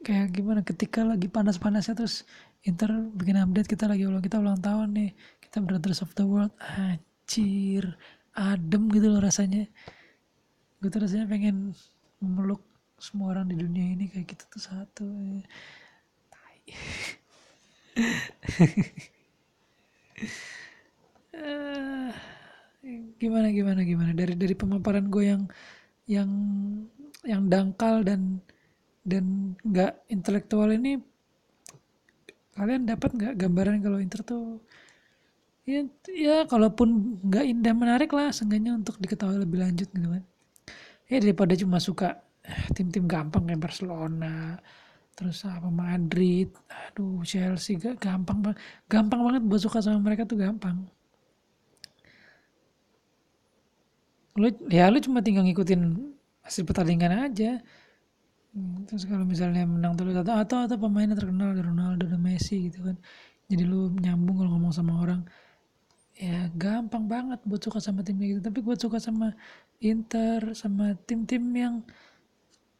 [0.00, 0.60] kayak gimana?
[0.64, 2.24] Ketika lagi panas-panasnya terus
[2.64, 5.10] Inter bikin update kita lagi ulang kita ulang tahun nih
[5.50, 7.98] kita brothers of the world anjir
[8.38, 9.66] adem gitu loh rasanya.
[10.78, 11.74] Gue tuh rasanya pengen
[12.22, 12.62] memeluk
[13.02, 15.10] semua orang di dunia ini kayak kita tuh satu
[21.34, 22.14] uh,
[23.18, 24.14] gimana gimana gimana?
[24.14, 25.50] Dari dari pemaparan gue yang
[26.06, 26.30] yang
[27.26, 28.38] yang dangkal dan
[29.02, 31.02] dan nggak intelektual ini
[32.54, 34.62] kalian dapat nggak gambaran kalau Inter tuh
[35.70, 36.88] ya ya kalaupun
[37.22, 40.22] nggak indah menarik lah seenggaknya untuk diketahui lebih lanjut gitu kan.
[41.10, 42.18] Ya daripada cuma suka
[42.74, 44.58] tim-tim gampang kayak Barcelona
[45.14, 48.58] terus apa Madrid aduh Chelsea gak gampang banget
[48.88, 50.88] gampang banget buat suka sama mereka tuh gampang.
[54.40, 55.80] Lu ya lu cuma tinggal ngikutin
[56.46, 57.60] hasil pertandingan aja.
[58.50, 62.82] Hmm, terus kalau misalnya menang terus atau atau atau pemainnya terkenal Ronaldo dan Messi gitu
[62.82, 62.96] kan.
[63.50, 65.26] Jadi lu nyambung kalau ngomong sama orang
[66.20, 68.40] ya gampang banget buat suka sama timnya gitu.
[68.44, 69.32] Tapi buat suka sama
[69.80, 71.74] Inter sama tim-tim yang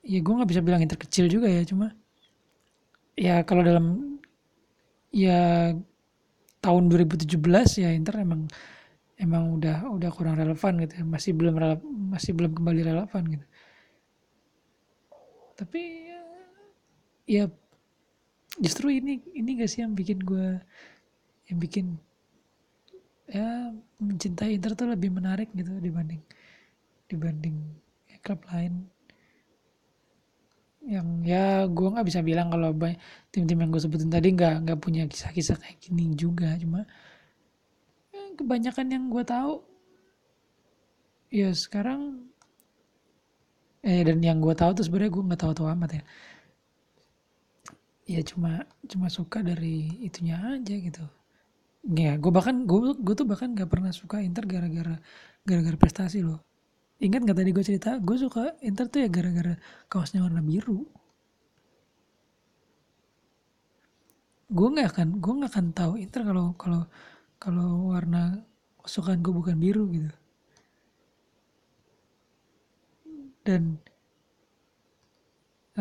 [0.04, 1.92] ya gue nggak bisa bilang Inter kecil juga ya cuma
[3.16, 4.16] ya kalau dalam
[5.12, 5.72] ya
[6.60, 7.40] tahun 2017
[7.80, 8.44] ya Inter emang
[9.16, 11.04] emang udah udah kurang relevan gitu ya.
[11.08, 11.56] Masih belum
[12.12, 13.46] masih belum kembali relevan gitu.
[15.56, 16.20] Tapi ya,
[17.28, 17.44] ya
[18.60, 20.60] justru ini ini gak sih yang bikin gue
[21.48, 21.96] yang bikin
[23.30, 23.70] ya
[24.02, 26.18] mencintai Inter tuh lebih menarik gitu dibanding
[27.06, 27.56] dibanding
[28.20, 28.86] klub lain.
[30.80, 32.72] Yang ya gue nggak bisa bilang kalau
[33.32, 36.56] tim-tim yang gue sebutin tadi nggak nggak punya kisah-kisah kayak gini juga.
[36.58, 36.84] Cuma
[38.12, 39.52] ya, kebanyakan yang gue tahu
[41.30, 42.26] ya sekarang
[43.86, 46.04] eh dan yang gue tahu tuh sebenarnya gue nggak tahu-tahu amat ya.
[48.10, 51.19] Ya cuma cuma suka dari itunya aja gitu
[51.86, 55.00] ya gue bahkan gue gue tuh bahkan gak pernah suka Inter gara-gara
[55.48, 56.44] gara-gara prestasi loh
[57.00, 59.56] Ingat gak tadi gue cerita, gue suka Inter tuh ya gara-gara
[59.88, 60.84] kaosnya warna biru.
[64.52, 66.82] Gue nggak akan, gue nggak akan tahu Inter kalau kalau
[67.40, 68.44] kalau warna
[68.84, 70.12] kesukaan gue bukan biru gitu.
[73.48, 73.80] Dan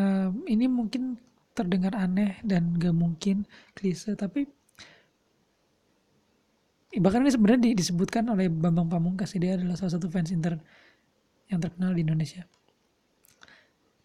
[0.00, 1.20] um, ini mungkin
[1.52, 3.44] terdengar aneh dan gak mungkin
[3.76, 4.48] klise, tapi
[6.98, 10.58] bahkan ini sebenarnya disebutkan oleh Bambang Pamungkas dia adalah salah satu fans Inter
[11.46, 12.42] yang terkenal di Indonesia.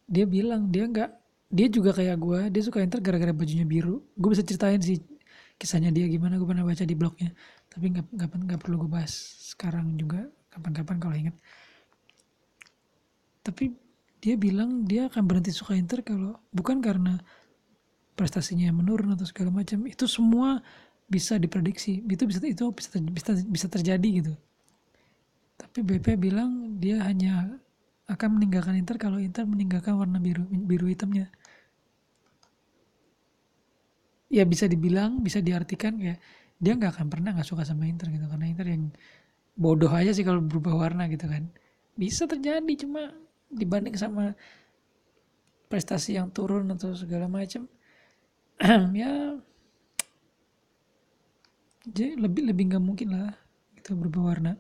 [0.05, 1.09] Dia bilang dia nggak
[1.49, 4.05] dia juga kayak gue dia suka Inter gara-gara bajunya biru.
[4.13, 5.01] Gue bisa ceritain sih
[5.57, 7.33] kisahnya dia gimana gue pernah baca di blognya.
[7.73, 9.13] Tapi nggak nggak perlu gue bahas
[9.49, 11.36] sekarang juga kapan-kapan kalau ingat.
[13.41, 13.73] Tapi
[14.21, 17.17] dia bilang dia akan berhenti suka Inter kalau bukan karena
[18.13, 20.63] prestasinya menurun atau segala macam itu semua
[21.06, 24.34] bisa diprediksi itu bisa itu bisa bisa bisa terjadi gitu
[25.56, 27.56] tapi BP bilang dia hanya
[28.06, 31.32] akan meninggalkan Inter kalau Inter meninggalkan warna biru biru hitamnya.
[34.30, 36.20] Ya bisa dibilang, bisa diartikan ya
[36.60, 38.84] dia nggak akan pernah nggak suka sama Inter gitu karena Inter yang
[39.56, 41.49] bodoh aja sih kalau berubah warna gitu kan.
[41.95, 43.16] Bisa terjadi cuma
[43.47, 44.36] dibanding sama
[45.72, 47.66] prestasi yang turun atau segala macam
[49.01, 49.39] ya
[51.89, 53.33] jadi lebih lebih nggak mungkin lah
[53.77, 54.53] itu berubah warna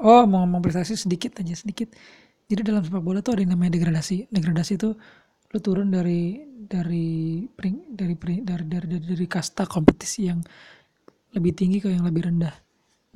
[0.00, 1.92] Oh, mau ngomong prestasi sedikit aja sedikit.
[2.48, 4.32] Jadi dalam sepak bola tuh ada yang namanya degradasi.
[4.32, 4.96] Degradasi itu
[5.52, 10.40] lu turun dari dari pring, dari, pring, dari dari dari dari kasta kompetisi yang
[11.36, 12.54] lebih tinggi ke yang lebih rendah.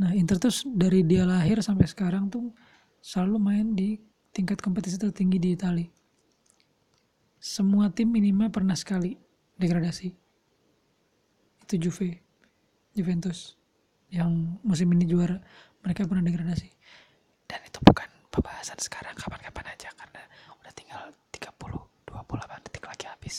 [0.05, 2.53] Nah, Inter tuh dari dia lahir sampai sekarang tuh
[3.01, 3.97] selalu main di
[4.37, 5.89] tingkat kompetisi tertinggi di Italia.
[7.41, 9.17] Semua tim minimal pernah sekali
[9.57, 10.24] degradasi.
[11.65, 12.21] Itu Juve,
[12.93, 13.57] Juventus
[14.13, 15.41] yang musim ini juara
[15.81, 16.69] mereka pernah degradasi.
[17.49, 20.23] Dan itu bukan pembahasan sekarang kapan-kapan aja karena
[20.61, 21.03] udah tinggal
[21.33, 21.49] 30
[22.09, 23.37] 28 detik lagi habis.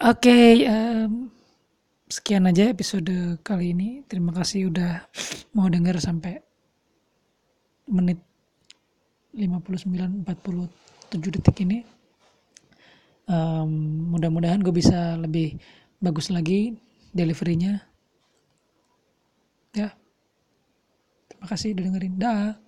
[0.00, 1.28] Oke okay, um,
[2.06, 4.06] sekian aja episode kali ini.
[4.06, 5.02] Terima kasih udah
[5.52, 6.38] mau denger sampai
[7.90, 8.22] menit
[9.34, 11.82] 59 47 detik ini.
[13.26, 15.58] Um, mudah-mudahan gue bisa lebih
[16.02, 16.76] bagus lagi
[17.16, 17.80] deliverynya.
[19.76, 19.92] Ya.
[21.28, 22.14] Terima kasih udah dengerin.
[22.16, 22.65] Dah